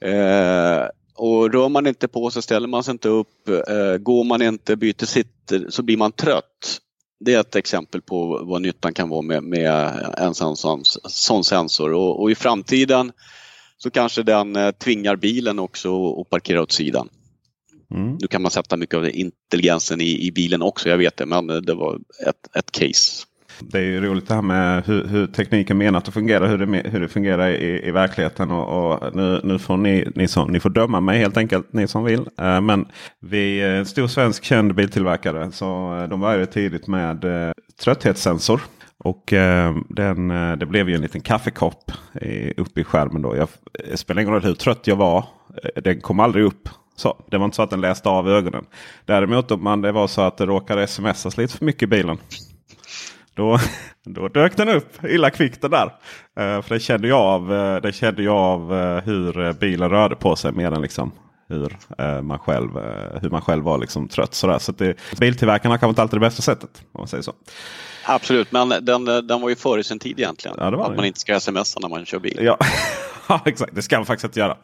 Eh, 0.02 0.88
och 1.16 1.54
rör 1.54 1.70
man 1.70 1.88
inte 1.88 2.08
på 2.08 2.32
sig, 2.32 2.42
ställer 2.42 2.68
man 2.68 2.84
sig 2.84 2.92
inte 2.92 3.10
upp, 3.10 3.50
eh, 3.50 3.98
går 3.98 4.24
man 4.24 4.42
inte, 4.42 4.76
byter 4.76 5.06
sitt, 5.06 5.54
så 5.70 5.84
blir 5.84 5.98
man 5.98 6.12
trött. 6.12 6.80
Det 7.20 7.34
är 7.34 7.40
ett 7.40 7.56
exempel 7.56 8.02
på 8.02 8.44
vad 8.44 8.62
nyttan 8.62 8.94
kan 8.94 9.10
vara 9.10 9.22
med, 9.22 9.44
med 9.44 9.72
en 10.18 10.34
sån, 10.34 10.58
sån, 10.58 10.82
sån 11.04 11.44
sensor 11.44 11.94
och, 11.94 12.22
och 12.22 12.32
i 12.32 12.36
framtiden 12.36 13.12
så 13.84 13.92
kanske 13.92 14.24
den 14.24 14.56
eh, 14.56 14.72
tvingar 14.72 15.16
bilen 15.16 15.60
också 15.60 16.22
att 16.22 16.30
parkera 16.30 16.62
åt 16.62 16.72
sidan. 16.72 17.10
Mm. 17.92 18.18
Nu 18.22 18.28
kan 18.28 18.42
man 18.42 18.52
sätta 18.52 18.78
mycket 18.78 18.96
av 18.96 19.10
intelligensen 19.10 20.02
i, 20.02 20.28
i 20.28 20.32
bilen 20.32 20.62
också, 20.62 20.90
jag 20.90 20.98
vet 20.98 21.18
det, 21.18 21.26
men 21.26 21.50
eh, 21.50 21.56
det 21.56 21.74
var 21.74 22.00
ett, 22.28 22.56
ett 22.56 22.72
case. 22.72 23.26
Det 23.60 23.78
är 23.78 23.82
ju 23.82 24.02
roligt 24.02 24.28
det 24.28 24.34
här 24.34 24.42
med 24.42 24.84
hur, 24.86 25.08
hur 25.08 25.28
tekniken 25.28 25.78
menat 25.78 26.08
att 26.08 26.14
fungera, 26.14 26.48
hur 26.48 26.58
det, 26.58 26.90
hur 26.90 27.00
det 27.00 27.08
fungerar 27.08 27.50
i, 27.50 27.88
i 27.88 27.92
verkligheten. 27.92 28.52
Och, 28.52 28.94
och, 28.94 29.16
nu, 29.16 29.42
nu 29.44 29.60
får 29.60 29.78
ni, 29.78 30.08
ni, 30.16 30.28
som, 30.28 30.52
ni 30.52 30.60
får 30.60 30.70
döma 30.70 31.00
mig 31.00 31.20
helt 31.20 31.38
enkelt, 31.38 31.74
ni 31.74 31.88
som 31.88 32.04
vill. 32.04 32.20
Uh, 32.20 32.62
men 32.62 32.86
vi 33.20 33.62
är 33.62 33.70
en 33.70 33.86
stor 33.86 34.08
svensk 34.08 34.44
känd 34.44 34.76
biltillverkare 34.76 35.52
så 35.52 35.66
de 36.10 36.20
började 36.20 36.46
tidigt 36.46 36.88
med 36.88 37.26
trötthetssensor. 37.80 38.62
Och 39.04 39.34
eh, 39.34 39.76
den, 39.90 40.32
eh, 40.32 40.58
det 40.58 40.66
blev 40.66 40.90
ju 40.90 40.96
en 40.96 41.02
liten 41.02 41.22
kaffekopp 41.22 41.92
i, 42.22 42.62
uppe 42.62 42.82
i 42.82 42.84
skärmen. 42.84 43.22
Då. 43.22 43.36
Jag, 43.36 43.48
det 43.90 43.98
spelar 43.98 44.22
ingen 44.22 44.34
roll 44.34 44.44
hur 44.44 44.54
trött 44.54 44.88
jag 44.88 44.96
var. 44.96 45.26
Eh, 45.64 45.82
den 45.82 46.02
kom 46.02 46.20
aldrig 46.20 46.46
upp. 46.46 46.70
Så, 46.96 47.24
det 47.32 47.38
var 47.38 47.46
inte 47.46 47.56
så 47.56 47.62
att 47.62 47.70
den 47.70 47.82
läste 47.82 48.10
av 48.10 48.30
ögonen. 48.30 48.66
Däremot 49.06 49.52
om 49.52 49.64
man, 49.64 49.82
det 49.82 49.92
var 49.92 50.08
så 50.08 50.22
att 50.22 50.38
det 50.38 50.46
råkade 50.46 50.88
smsas 50.88 51.38
lite 51.38 51.58
för 51.58 51.66
mycket 51.66 51.84
i 51.84 51.88
bilen. 51.88 52.18
Då, 53.36 53.60
då 54.06 54.28
dök 54.28 54.58
den 54.58 54.70
upp 54.70 55.04
illa 55.04 55.30
kvickt 55.30 55.62
den 55.62 55.72
där. 55.72 55.86
Uh, 55.86 56.62
för 56.62 56.74
det 56.74 56.80
kände 56.80 57.08
jag 57.08 57.20
av, 57.20 57.52
uh, 57.52 57.82
det 57.82 57.94
kände 57.94 58.24
jag 58.24 58.36
av 58.36 58.74
uh, 58.74 59.00
hur 59.00 59.54
bilen 59.54 59.90
rörde 59.90 60.16
på 60.16 60.36
sig 60.36 60.52
mer 60.52 60.72
än 60.72 60.82
liksom 60.82 61.12
hur, 61.48 61.78
man, 62.22 62.40
själv, 62.40 62.70
hur 63.22 63.30
man 63.30 63.42
själv 63.42 63.64
var 63.64 63.78
liksom 63.78 64.08
trött. 64.08 64.34
Sådär. 64.34 64.60
Så 64.60 64.72
det, 64.72 64.98
biltillverkarna 65.20 65.78
kanske 65.78 65.90
inte 65.90 66.02
alltid 66.02 66.16
det 66.16 66.26
bästa 66.26 66.42
sättet. 66.42 66.70
Om 66.92 67.02
man 67.02 67.08
säger 67.08 67.24
så. 67.24 67.34
Absolut, 68.06 68.52
men 68.52 68.70
den, 68.70 69.06
den 69.06 69.42
var 69.42 69.50
ju 69.50 69.56
före 69.56 69.84
sin 69.84 70.00
tid 70.00 70.20
egentligen. 70.20 70.58
Ja, 70.60 70.66
att 70.66 70.90
det. 70.90 70.96
man 70.96 71.06
inte 71.06 71.20
ska 71.20 71.40
smsa 71.40 71.80
när 71.80 71.90
man 71.90 72.06
kör 72.06 72.20
bil. 72.20 72.56
Ja, 73.30 73.42
exakt. 73.46 73.76
Det 73.76 73.82
ska 73.82 73.98
man 73.98 74.06
faktiskt 74.06 74.26
inte 74.26 74.40
göra. 74.40 74.58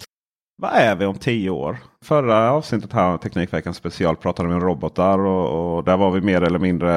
Vad 0.61 0.71
är 0.73 0.95
vi 0.95 1.05
om 1.05 1.17
tio 1.17 1.49
år? 1.49 1.77
Förra 2.05 2.51
avsnittet 2.51 2.93
här 2.93 3.17
Teknikveckan 3.17 3.73
special 3.73 4.15
pratade 4.15 4.49
vi 4.49 4.55
om 4.55 4.61
robotar 4.61 5.19
och, 5.19 5.77
och, 5.77 5.83
där 5.83 5.97
var 5.97 6.11
vi 6.11 6.21
mer 6.21 6.41
eller 6.41 6.59
mindre, 6.59 6.89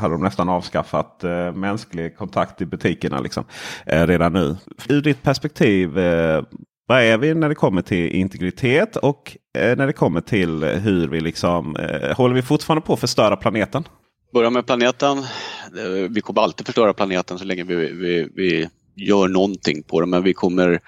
hade 0.00 0.14
de 0.14 0.22
nästan 0.22 0.48
avskaffat 0.48 1.24
eh, 1.24 1.52
mänsklig 1.52 2.16
kontakt 2.16 2.60
i 2.60 2.66
butikerna 2.66 3.20
liksom, 3.20 3.44
eh, 3.86 4.06
redan 4.06 4.32
nu. 4.32 4.56
Ur 4.88 5.02
ditt 5.02 5.22
perspektiv, 5.22 5.98
eh, 5.98 6.42
Vad 6.86 7.02
är 7.02 7.18
vi 7.18 7.34
när 7.34 7.48
det 7.48 7.54
kommer 7.54 7.82
till 7.82 8.12
integritet 8.12 8.96
och 8.96 9.36
eh, 9.58 9.76
när 9.76 9.86
det 9.86 9.92
kommer 9.92 10.20
till 10.20 10.64
hur 10.64 11.08
vi 11.08 11.20
liksom 11.20 11.76
eh, 11.76 12.16
håller 12.16 12.34
vi 12.34 12.42
fortfarande 12.42 12.86
på 12.86 12.92
att 12.92 13.00
förstöra 13.00 13.36
planeten? 13.36 13.84
Börja 14.32 14.50
med 14.50 14.66
planeten. 14.66 15.18
Eh, 15.18 16.10
vi 16.10 16.20
kommer 16.20 16.42
alltid 16.42 16.66
förstöra 16.66 16.94
planeten 16.94 17.38
så 17.38 17.44
länge 17.44 17.64
vi, 17.64 17.74
vi, 17.74 18.28
vi 18.34 18.68
gör 18.96 19.28
någonting 19.28 19.82
på 19.82 20.00
den 20.00 20.10
men 20.10 20.22
vi 20.22 20.34
kommer 20.34 20.80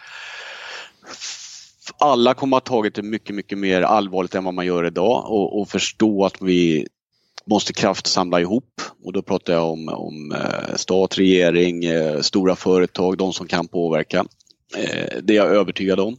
alla 1.98 2.34
kommer 2.34 2.56
att 2.56 2.68
ha 2.68 2.76
tagit 2.76 2.94
det 2.94 3.02
mycket, 3.02 3.36
mycket 3.36 3.58
mer 3.58 3.82
allvarligt 3.82 4.34
än 4.34 4.44
vad 4.44 4.54
man 4.54 4.66
gör 4.66 4.86
idag 4.86 5.30
och, 5.30 5.60
och 5.60 5.68
förstå 5.68 6.24
att 6.24 6.42
vi 6.42 6.86
måste 7.46 7.72
kraftsamla 7.72 8.40
ihop 8.40 8.80
och 9.04 9.12
då 9.12 9.22
pratar 9.22 9.52
jag 9.52 9.70
om, 9.70 9.88
om 9.88 10.32
eh, 10.32 10.76
stat, 10.76 11.18
regering, 11.18 11.84
eh, 11.84 12.20
stora 12.20 12.56
företag, 12.56 13.18
de 13.18 13.32
som 13.32 13.46
kan 13.46 13.68
påverka. 13.68 14.24
Det 15.22 15.32
är 15.32 15.36
jag 15.36 15.46
övertygad 15.46 16.00
om. 16.00 16.16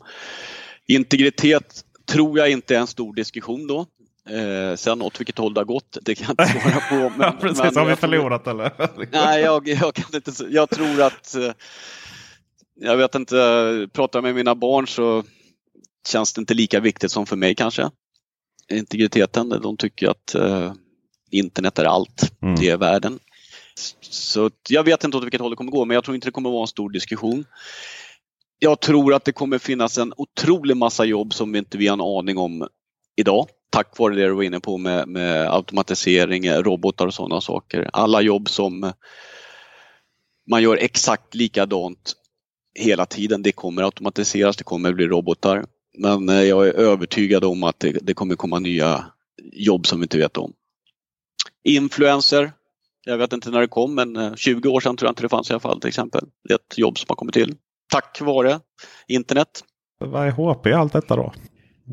Integritet 0.88 1.86
tror 2.05 2.39
jag 2.39 2.51
inte 2.51 2.75
är 2.75 2.79
en 2.79 2.88
stor 2.88 3.13
diskussion 3.13 3.67
då. 3.67 3.86
Eh, 4.29 4.75
sen 4.75 5.01
åt 5.01 5.19
vilket 5.19 5.38
håll 5.38 5.53
det 5.53 5.60
har 5.60 5.65
gått, 5.65 5.97
det 6.01 6.15
kan 6.15 6.36
jag 6.38 6.47
inte 6.47 6.60
svara 6.60 6.81
på. 6.89 7.13
Men, 7.17 7.38
Precis, 7.38 7.63
men 7.63 7.75
har 7.75 7.86
vi 7.86 7.95
förlorat 7.95 8.43
tror, 8.43 8.51
eller? 8.51 8.71
nej, 9.12 9.41
jag, 9.41 9.67
jag, 9.67 9.93
kan 9.93 10.05
inte, 10.15 10.31
jag 10.49 10.69
tror 10.69 11.01
att 11.01 11.36
eh, 11.36 11.51
jag 12.75 12.97
vet 12.97 13.15
inte, 13.15 13.88
pratar 13.93 14.21
med 14.21 14.36
mina 14.36 14.55
barn 14.55 14.88
så 14.88 15.23
känns 16.07 16.34
det 16.34 16.39
inte 16.39 16.53
lika 16.53 16.79
viktigt 16.79 17.12
som 17.12 17.25
för 17.25 17.36
mig 17.36 17.55
kanske. 17.55 17.89
Integriteten, 18.71 19.49
de 19.49 19.77
tycker 19.77 20.10
att 20.10 20.36
eh, 20.36 20.73
internet 21.31 21.79
är 21.79 21.86
allt, 21.86 22.41
mm. 22.41 22.55
det 22.55 22.69
är 22.69 22.77
världen. 22.77 23.19
Så 24.01 24.51
jag 24.69 24.84
vet 24.84 25.03
inte 25.03 25.17
åt 25.17 25.23
vilket 25.23 25.41
håll 25.41 25.49
det 25.49 25.55
kommer 25.55 25.71
gå 25.71 25.86
men 25.86 25.95
jag 25.95 26.03
tror 26.03 26.15
inte 26.15 26.27
det 26.27 26.31
kommer 26.31 26.49
vara 26.49 26.62
en 26.62 26.67
stor 26.67 26.89
diskussion. 26.89 27.45
Jag 28.60 28.79
tror 28.79 29.13
att 29.13 29.25
det 29.25 29.31
kommer 29.31 29.57
finnas 29.57 29.97
en 29.97 30.13
otrolig 30.17 30.77
massa 30.77 31.05
jobb 31.05 31.34
som 31.34 31.51
vi 31.51 31.60
inte 31.60 31.77
vi 31.77 31.88
har 31.88 31.93
en 31.93 32.01
aning 32.01 32.38
om 32.38 32.67
idag. 33.15 33.47
Tack 33.71 33.99
vare 33.99 34.15
det 34.15 34.27
du 34.27 34.34
var 34.34 34.43
inne 34.43 34.60
på 34.60 34.77
med, 34.77 35.07
med 35.07 35.53
automatisering, 35.53 36.49
robotar 36.49 37.07
och 37.07 37.13
sådana 37.13 37.41
saker. 37.41 37.89
Alla 37.93 38.21
jobb 38.21 38.49
som 38.49 38.91
man 40.49 40.63
gör 40.63 40.77
exakt 40.77 41.36
likadant 41.36 42.13
hela 42.79 43.05
tiden. 43.05 43.41
Det 43.41 43.51
kommer 43.51 43.84
automatiseras, 43.84 44.57
det 44.57 44.63
kommer 44.63 44.93
bli 44.93 45.07
robotar. 45.07 45.65
Men 45.97 46.29
eh, 46.29 46.43
jag 46.43 46.67
är 46.67 46.73
övertygad 46.73 47.43
om 47.43 47.63
att 47.63 47.79
det, 47.79 47.97
det 48.01 48.13
kommer 48.13 48.36
komma 48.36 48.60
nya 48.60 49.05
jobb 49.53 49.88
som 49.88 49.99
vi 49.99 50.03
inte 50.03 50.17
vet 50.17 50.38
om. 50.38 50.53
Influencer. 51.63 52.51
Jag 53.05 53.17
vet 53.17 53.34
inte 53.34 53.49
när 53.49 53.60
det 53.60 53.67
kom 53.67 53.95
men 53.95 54.15
eh, 54.15 54.36
20 54.36 54.69
år 54.69 54.79
sedan 54.79 54.97
tror 54.97 55.07
jag 55.07 55.12
inte 55.12 55.23
det 55.23 55.29
fanns 55.29 55.49
i 55.49 55.53
alla 55.53 55.60
fall 55.60 55.79
till 55.79 55.88
exempel. 55.88 56.25
Det 56.47 56.53
är 56.53 56.57
ett 56.57 56.77
jobb 56.77 56.99
som 56.99 57.05
har 57.10 57.15
kommit 57.15 57.34
till 57.34 57.55
tack 57.91 58.21
vare 58.21 58.60
internet. 59.07 59.63
Vad 59.99 60.27
är 60.27 60.31
HP 60.31 60.67
i 60.67 60.73
allt 60.73 60.93
detta 60.93 61.15
då? 61.15 61.34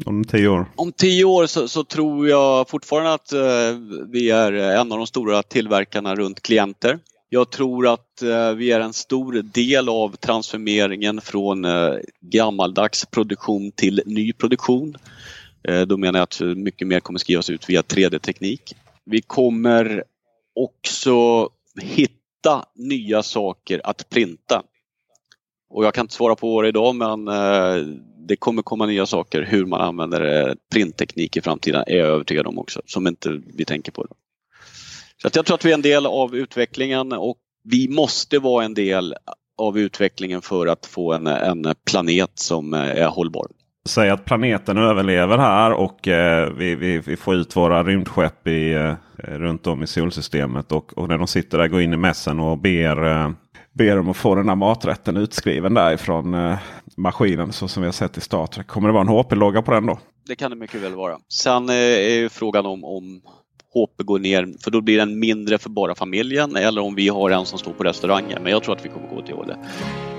Om 0.07 0.25
tio 0.25 0.49
år? 0.49 0.67
Om 0.77 0.93
tio 0.93 1.25
år 1.25 1.47
så, 1.47 1.69
så 1.69 1.85
tror 1.85 2.29
jag 2.29 2.69
fortfarande 2.69 3.13
att 3.13 3.33
eh, 3.33 3.79
vi 4.09 4.31
är 4.31 4.53
en 4.53 4.93
av 4.93 4.99
de 4.99 5.07
stora 5.07 5.43
tillverkarna 5.43 6.15
runt 6.15 6.43
klienter. 6.43 6.99
Jag 7.29 7.51
tror 7.51 7.89
att 7.89 8.23
eh, 8.23 8.53
vi 8.53 8.73
är 8.73 8.81
en 8.81 8.93
stor 8.93 9.33
del 9.43 9.89
av 9.89 10.17
transformeringen 10.17 11.21
från 11.21 11.65
eh, 11.65 11.95
gammaldags 12.21 13.07
produktion 13.07 13.73
till 13.73 14.03
ny 14.07 14.33
produktion. 14.33 14.97
Eh, 15.69 15.81
då 15.81 15.97
menar 15.97 16.19
jag 16.19 16.25
att 16.25 16.57
mycket 16.57 16.89
mer 16.89 17.01
kommer 17.01 17.19
skrivas 17.19 17.51
ut 17.51 17.71
via 17.71 17.83
3D-teknik. 17.83 18.75
Vi 19.05 19.21
kommer 19.21 20.05
också 20.55 21.49
hitta 21.81 22.65
nya 22.75 23.23
saker 23.23 23.81
att 23.85 24.09
printa. 24.09 24.63
Och 25.71 25.85
jag 25.85 25.95
kan 25.95 26.05
inte 26.05 26.15
svara 26.15 26.37
på 26.37 26.63
det 26.63 26.69
idag 26.69 26.95
men 26.95 27.29
eh, 27.29 27.87
det 28.29 28.37
kommer 28.37 28.62
komma 28.62 28.87
nya 28.87 29.07
saker 29.07 29.43
hur 29.43 29.67
man 29.67 29.81
använder 29.81 30.49
eh, 30.49 30.55
printteknik 30.73 31.37
i 31.37 31.41
framtiden 31.41 31.85
är 31.87 31.97
jag 31.97 32.09
övertygad 32.09 32.47
om 32.47 32.59
också 32.59 32.83
som 32.87 33.07
inte 33.07 33.41
vi 33.55 33.64
tänker 33.64 33.93
på. 33.93 34.07
Så 35.23 35.31
jag 35.35 35.47
tror 35.47 35.55
att 35.55 35.64
vi 35.64 35.71
är 35.71 35.75
en 35.75 35.83
del 35.83 36.07
av 36.07 36.37
utvecklingen 36.37 37.12
och 37.12 37.37
vi 37.64 37.88
måste 37.88 38.38
vara 38.38 38.64
en 38.64 38.75
del 38.75 39.14
av 39.59 39.79
utvecklingen 39.79 40.43
för 40.43 40.67
att 40.67 40.87
få 40.87 41.12
en, 41.12 41.27
en 41.27 41.75
planet 41.91 42.31
som 42.35 42.75
eh, 42.75 42.81
är 42.81 43.09
hållbar. 43.09 43.47
Säg 43.88 44.11
att 44.11 44.25
planeten 44.25 44.79
överlever 44.79 45.38
här 45.38 45.73
och 45.73 46.09
eh, 46.09 46.53
vi, 46.53 46.75
vi, 46.75 46.99
vi, 46.99 47.17
får 47.17 47.35
ut 47.35 47.57
våra 47.57 47.85
rymdskepp 47.85 48.47
i, 48.47 48.73
eh, 48.73 48.95
runt 49.19 49.67
om 49.67 49.83
i 49.83 49.87
solsystemet. 49.87 50.73
Och, 50.73 50.99
och 50.99 51.09
när 51.09 51.19
de 51.19 51.27
sitter 51.27 51.59
där 51.59 51.69
går 51.69 51.81
in 51.81 51.93
i 51.93 51.97
mässen 51.97 52.41
och 52.41 52.59
ber, 52.59 53.07
eh, 53.07 53.31
ber 53.79 53.97
dem 53.97 54.09
att 54.09 54.17
få 54.17 54.35
den 54.35 54.49
här 54.49 54.57
maträtten 54.57 55.17
utskriven 55.17 55.75
därifrån 55.75 56.35
eh, 56.35 56.59
maskinen 56.97 57.53
så 57.53 57.69
som 57.69 57.83
vi 57.83 57.87
har 57.87 57.93
sett 57.93 58.19
i 58.19 58.21
Star 58.21 58.47
Trek. 58.47 58.67
Kommer 58.67 58.88
det 58.88 58.93
vara 58.93 59.03
en 59.03 59.09
HP-logga 59.09 59.62
på 59.62 59.71
den 59.71 59.87
då? 59.87 59.99
Det 60.27 60.37
kan 60.37 60.51
det 60.51 60.57
mycket 60.57 60.81
väl 60.81 60.95
vara. 60.95 61.19
Sen 61.29 61.69
eh, 61.69 61.75
är 61.75 62.14
ju 62.14 62.29
frågan 62.29 62.67
om, 62.67 62.85
om 62.85 63.21
HP 63.75 64.03
går 64.03 64.19
ner, 64.19 64.49
för 64.64 64.71
då 64.71 64.81
blir 64.81 64.99
den 64.99 65.19
mindre 65.19 65.59
för 65.59 65.71
bara 65.71 65.95
familjen 65.95 66.57
eller 66.57 66.83
om 66.83 66.95
vi 66.95 67.09
har 67.09 67.31
en 67.31 67.47
som 67.47 67.59
står 67.59 67.73
på 67.73 67.85
restaurangen. 67.85 68.43
Men 68.43 68.53
jag 68.53 68.62
tror 68.62 68.77
att 68.77 68.85
vi 68.85 68.88
kommer 68.88 69.09
gå 69.09 69.23
till 69.23 69.35
det. 69.47 69.59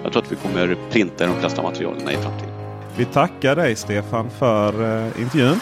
Jag 0.03 0.13
tror 0.13 0.23
att 0.23 0.31
vi 0.31 0.35
kommer 0.35 0.77
printa 0.91 1.25
de 1.25 1.39
flesta 1.39 1.61
materialen 1.61 2.01
i 2.01 2.13
framtiden. 2.13 2.53
Vi 2.97 3.05
tackar 3.05 3.55
dig 3.55 3.75
Stefan 3.75 4.29
för 4.29 4.81
uh, 4.81 5.21
intervjun. 5.21 5.59